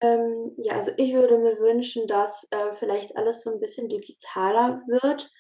Ähm, 0.00 0.52
ja, 0.58 0.74
also 0.74 0.92
ich 0.96 1.12
würde 1.14 1.38
mir 1.38 1.58
wünschen, 1.58 2.06
dass 2.06 2.46
äh, 2.50 2.74
vielleicht 2.78 3.16
alles 3.16 3.42
so 3.42 3.50
ein 3.50 3.60
bisschen 3.60 3.88
digitaler 3.88 4.82
wird. 4.86 5.30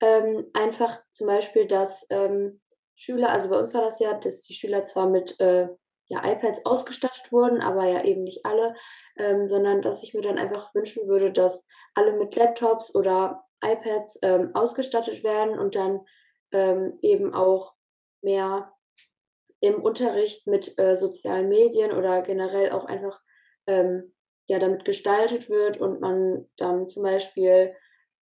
Ähm, 0.00 0.46
einfach 0.52 1.00
zum 1.12 1.28
Beispiel, 1.28 1.66
dass 1.66 2.04
ähm, 2.10 2.60
Schüler, 3.02 3.30
also 3.30 3.48
bei 3.48 3.58
uns 3.58 3.74
war 3.74 3.82
das 3.82 3.98
ja, 3.98 4.14
dass 4.14 4.42
die 4.42 4.54
Schüler 4.54 4.86
zwar 4.86 5.08
mit 5.08 5.40
äh, 5.40 5.66
ja, 6.06 6.24
iPads 6.24 6.64
ausgestattet 6.64 7.32
wurden, 7.32 7.60
aber 7.60 7.88
ja 7.88 8.04
eben 8.04 8.22
nicht 8.22 8.46
alle, 8.46 8.76
ähm, 9.16 9.48
sondern 9.48 9.82
dass 9.82 10.04
ich 10.04 10.14
mir 10.14 10.22
dann 10.22 10.38
einfach 10.38 10.72
wünschen 10.72 11.08
würde, 11.08 11.32
dass 11.32 11.66
alle 11.94 12.12
mit 12.12 12.36
Laptops 12.36 12.94
oder 12.94 13.44
iPads 13.64 14.20
ähm, 14.22 14.54
ausgestattet 14.54 15.24
werden 15.24 15.58
und 15.58 15.74
dann 15.74 16.00
ähm, 16.52 16.98
eben 17.02 17.34
auch 17.34 17.74
mehr 18.22 18.72
im 19.58 19.82
Unterricht 19.82 20.46
mit 20.46 20.78
äh, 20.78 20.96
sozialen 20.96 21.48
Medien 21.48 21.90
oder 21.90 22.22
generell 22.22 22.70
auch 22.70 22.84
einfach 22.84 23.20
ähm, 23.66 24.14
ja 24.46 24.60
damit 24.60 24.84
gestaltet 24.84 25.48
wird 25.50 25.80
und 25.80 26.00
man 26.00 26.48
dann 26.56 26.88
zum 26.88 27.02
Beispiel 27.02 27.74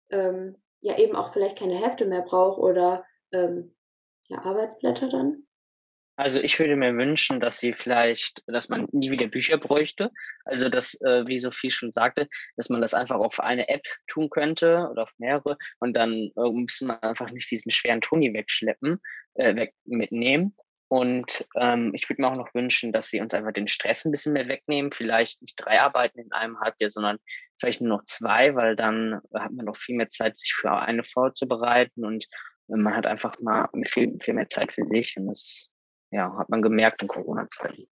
ähm, 0.08 0.56
ja 0.80 0.96
eben 0.96 1.16
auch 1.16 1.34
vielleicht 1.34 1.58
keine 1.58 1.76
Hefte 1.76 2.06
mehr 2.06 2.22
braucht 2.22 2.58
oder 2.58 3.04
ähm, 3.32 3.74
ja, 4.30 4.38
Arbeitsblätter 4.38 5.08
dann. 5.08 5.42
Also 6.16 6.38
ich 6.40 6.58
würde 6.58 6.76
mir 6.76 6.94
wünschen, 6.96 7.40
dass 7.40 7.58
sie 7.58 7.72
vielleicht, 7.72 8.42
dass 8.46 8.68
man 8.68 8.86
nie 8.92 9.10
wieder 9.10 9.26
Bücher 9.26 9.56
bräuchte. 9.56 10.10
Also 10.44 10.68
dass, 10.68 11.00
äh, 11.00 11.26
wie 11.26 11.38
Sophie 11.38 11.70
schon 11.70 11.92
sagte, 11.92 12.28
dass 12.56 12.68
man 12.68 12.82
das 12.82 12.92
einfach 12.92 13.16
auf 13.16 13.40
eine 13.40 13.68
App 13.70 13.86
tun 14.06 14.28
könnte 14.28 14.88
oder 14.90 15.04
auf 15.04 15.12
mehrere 15.16 15.56
und 15.78 15.94
dann 15.94 16.30
äh, 16.36 16.50
müssen 16.52 16.88
man 16.88 17.00
einfach 17.00 17.30
nicht 17.30 17.50
diesen 17.50 17.70
schweren 17.70 18.02
Toni 18.02 18.34
wegschleppen, 18.34 19.00
äh, 19.34 19.56
weg 19.56 19.72
mitnehmen, 19.86 20.54
und 20.92 21.46
ähm, 21.54 21.92
ich 21.94 22.10
würde 22.10 22.20
mir 22.20 22.28
auch 22.28 22.36
noch 22.36 22.52
wünschen, 22.52 22.92
dass 22.92 23.10
sie 23.10 23.20
uns 23.20 23.32
einfach 23.32 23.52
den 23.52 23.68
Stress 23.68 24.04
ein 24.04 24.10
bisschen 24.10 24.32
mehr 24.32 24.48
wegnehmen. 24.48 24.90
Vielleicht 24.90 25.40
nicht 25.40 25.54
drei 25.54 25.80
Arbeiten 25.80 26.18
in 26.18 26.32
einem 26.32 26.58
Halbjahr, 26.58 26.90
sondern 26.90 27.18
vielleicht 27.60 27.80
nur 27.80 27.96
noch 27.96 28.04
zwei, 28.06 28.56
weil 28.56 28.74
dann 28.74 29.20
hat 29.32 29.52
man 29.52 29.66
noch 29.66 29.76
viel 29.76 29.94
mehr 29.94 30.10
Zeit, 30.10 30.36
sich 30.36 30.52
für 30.52 30.72
eine 30.72 31.04
vorzubereiten 31.04 32.04
und 32.04 32.26
man 32.70 32.96
hat 32.96 33.06
einfach 33.06 33.38
mal 33.40 33.68
viel, 33.86 34.16
viel 34.20 34.34
mehr 34.34 34.48
Zeit 34.48 34.72
für 34.72 34.86
sich. 34.86 35.16
Und 35.16 35.26
das 35.26 35.70
ja, 36.10 36.36
hat 36.36 36.48
man 36.48 36.62
gemerkt 36.62 37.02
in 37.02 37.08
Corona-Zeiten. 37.08 37.88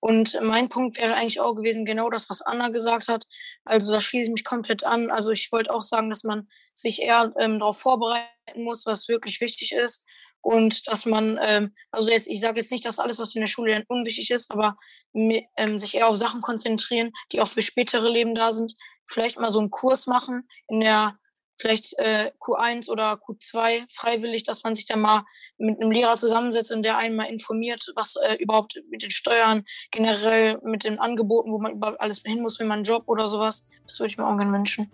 Und 0.00 0.38
mein 0.42 0.68
Punkt 0.68 0.96
wäre 0.98 1.14
eigentlich 1.14 1.40
auch 1.40 1.54
gewesen, 1.54 1.84
genau 1.84 2.08
das, 2.10 2.30
was 2.30 2.42
Anna 2.42 2.68
gesagt 2.68 3.08
hat. 3.08 3.24
Also 3.64 3.92
da 3.92 4.00
schließe 4.00 4.24
ich 4.24 4.30
mich 4.30 4.44
komplett 4.44 4.84
an. 4.84 5.10
Also 5.10 5.30
ich 5.30 5.50
wollte 5.50 5.72
auch 5.72 5.82
sagen, 5.82 6.10
dass 6.10 6.22
man 6.22 6.48
sich 6.74 7.02
eher 7.02 7.32
ähm, 7.38 7.58
darauf 7.58 7.78
vorbereiten 7.78 8.28
muss, 8.56 8.86
was 8.86 9.08
wirklich 9.08 9.40
wichtig 9.40 9.72
ist 9.72 10.06
und 10.44 10.86
dass 10.88 11.06
man, 11.06 11.38
ähm, 11.42 11.74
also 11.90 12.10
jetzt, 12.10 12.28
ich 12.28 12.40
sage 12.40 12.60
jetzt 12.60 12.70
nicht, 12.70 12.84
dass 12.84 12.98
alles, 12.98 13.18
was 13.18 13.34
in 13.34 13.40
der 13.40 13.48
Schule 13.48 13.72
lernt, 13.72 13.88
unwichtig 13.88 14.30
ist, 14.30 14.52
aber 14.52 14.76
ähm, 15.14 15.78
sich 15.78 15.94
eher 15.94 16.08
auf 16.08 16.16
Sachen 16.16 16.42
konzentrieren, 16.42 17.12
die 17.32 17.40
auch 17.40 17.48
für 17.48 17.62
spätere 17.62 18.08
Leben 18.10 18.34
da 18.34 18.52
sind. 18.52 18.74
Vielleicht 19.06 19.38
mal 19.38 19.48
so 19.48 19.58
einen 19.58 19.70
Kurs 19.70 20.06
machen 20.06 20.46
in 20.68 20.80
der 20.80 21.18
vielleicht 21.56 21.98
äh, 21.98 22.30
Q1 22.40 22.90
oder 22.90 23.12
Q2 23.14 23.84
freiwillig, 23.88 24.44
dass 24.44 24.62
man 24.64 24.74
sich 24.74 24.86
da 24.86 24.96
mal 24.96 25.24
mit 25.58 25.80
einem 25.80 25.90
Lehrer 25.90 26.14
zusammensetzt 26.14 26.72
und 26.72 26.82
der 26.82 26.98
einen 26.98 27.16
mal 27.16 27.24
informiert, 27.24 27.92
was 27.96 28.16
äh, 28.16 28.34
überhaupt 28.34 28.80
mit 28.90 29.02
den 29.02 29.10
Steuern, 29.10 29.64
generell 29.90 30.58
mit 30.62 30.84
den 30.84 30.98
Angeboten, 30.98 31.52
wo 31.52 31.58
man 31.58 31.72
überhaupt 31.72 32.00
alles 32.00 32.22
hin 32.24 32.42
muss, 32.42 32.58
wenn 32.60 32.66
man 32.66 32.78
einen 32.78 32.84
Job 32.84 33.04
oder 33.06 33.28
sowas. 33.28 33.64
Das 33.86 33.98
würde 34.00 34.10
ich 34.10 34.18
mir 34.18 34.26
auch 34.26 34.36
gerne 34.36 34.52
wünschen. 34.52 34.90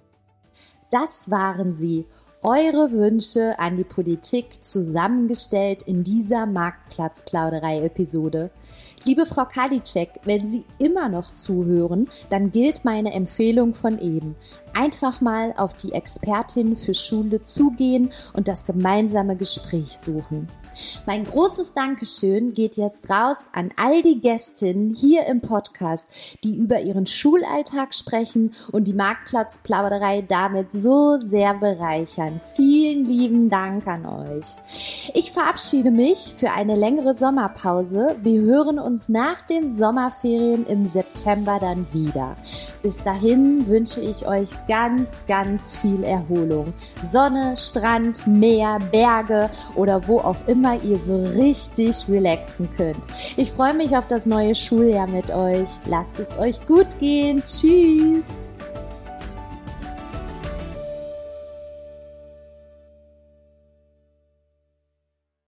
Das 0.91 1.31
waren 1.31 1.75
sie 1.75 2.07
eure 2.43 2.91
Wünsche 2.93 3.59
an 3.59 3.77
die 3.77 3.85
Politik 3.85 4.65
zusammengestellt 4.65 5.83
in 5.83 6.05
dieser 6.05 6.47
Marktplatzplauderei-Episode. 6.47 8.51
Liebe 9.05 9.27
Frau 9.27 9.45
Kadicek, 9.45 10.09
wenn 10.25 10.49
Sie 10.49 10.65
immer 10.79 11.11
noch 11.11 11.33
zuhören, 11.33 12.09
dann 12.31 12.51
gilt 12.51 12.83
meine 12.85 13.13
Empfehlung 13.13 13.75
von 13.75 13.99
eben. 13.99 14.37
Einfach 14.73 15.21
mal 15.21 15.53
auf 15.57 15.75
die 15.75 15.93
Expertin 15.93 16.77
für 16.77 16.95
Schule 16.95 17.43
zugehen 17.43 18.11
und 18.33 18.49
das 18.49 18.65
gemeinsame 18.65 19.37
Gespräch 19.37 19.99
suchen. 19.99 20.49
Mein 21.07 21.25
großes 21.25 21.75
Dankeschön 21.75 22.55
geht 22.55 22.77
jetzt 22.77 23.11
raus 23.11 23.39
an 23.53 23.71
all 23.77 24.03
die 24.03 24.21
Gästinnen 24.21 24.95
hier 24.95 25.27
im 25.27 25.41
Podcast, 25.41 26.07
die 26.45 26.57
über 26.57 26.81
ihren 26.81 27.07
Schulalltag 27.07 27.95
sprechen 27.95 28.53
und 28.73 28.87
die 28.89 28.95
Marktplatzplauderei 28.95 30.23
damit 30.23 30.73
so 30.73 31.19
sehr 31.19 31.55
bereichern. 31.55 32.41
Vielen 32.55 33.05
lieben 33.05 33.51
Dank 33.51 33.87
an 33.87 34.07
euch. 34.07 34.57
Ich 35.15 35.33
verabschiede 35.33 35.91
mich 35.91 36.35
für 36.37 36.53
eine 36.53 36.77
längere 36.77 37.15
Sommerpause. 37.15 38.17
Wir 38.23 38.41
hören 38.43 38.79
uns 38.79 39.09
nach 39.09 39.43
den 39.43 39.75
Sommerferien 39.75 40.67
im 40.67 40.87
September 40.87 41.59
dann 41.61 41.87
wieder. 41.93 42.37
Bis 42.83 43.03
dahin 43.03 43.67
wünsche 43.67 44.01
ich 44.01 44.27
euch 44.27 44.51
ganz, 44.69 45.23
ganz 45.27 45.77
viel 45.77 46.05
Erholung. 46.05 46.73
Sonne, 47.03 47.57
Strand, 47.57 48.27
Meer, 48.27 48.79
Berge 48.91 49.51
oder 49.75 50.07
wo 50.07 50.19
auch 50.19 50.37
immer 50.47 50.70
immer 50.71 50.85
ihr 50.85 50.99
so 50.99 51.25
richtig 51.25 52.09
relaxen 52.09 52.69
könnt. 52.77 52.99
Ich 53.37 53.53
freue 53.53 53.75
mich 53.75 53.97
auf 53.97 54.07
das 54.09 54.27
neue 54.27 54.55
Schuljahr 54.55 55.07
mit 55.07 55.31
euch. 55.31 55.69
Lasst 55.87 56.19
es 56.21 56.37
euch 56.39 56.65
gut 56.67 56.87
gehen. 56.99 57.43
Tschüss. 57.45 58.50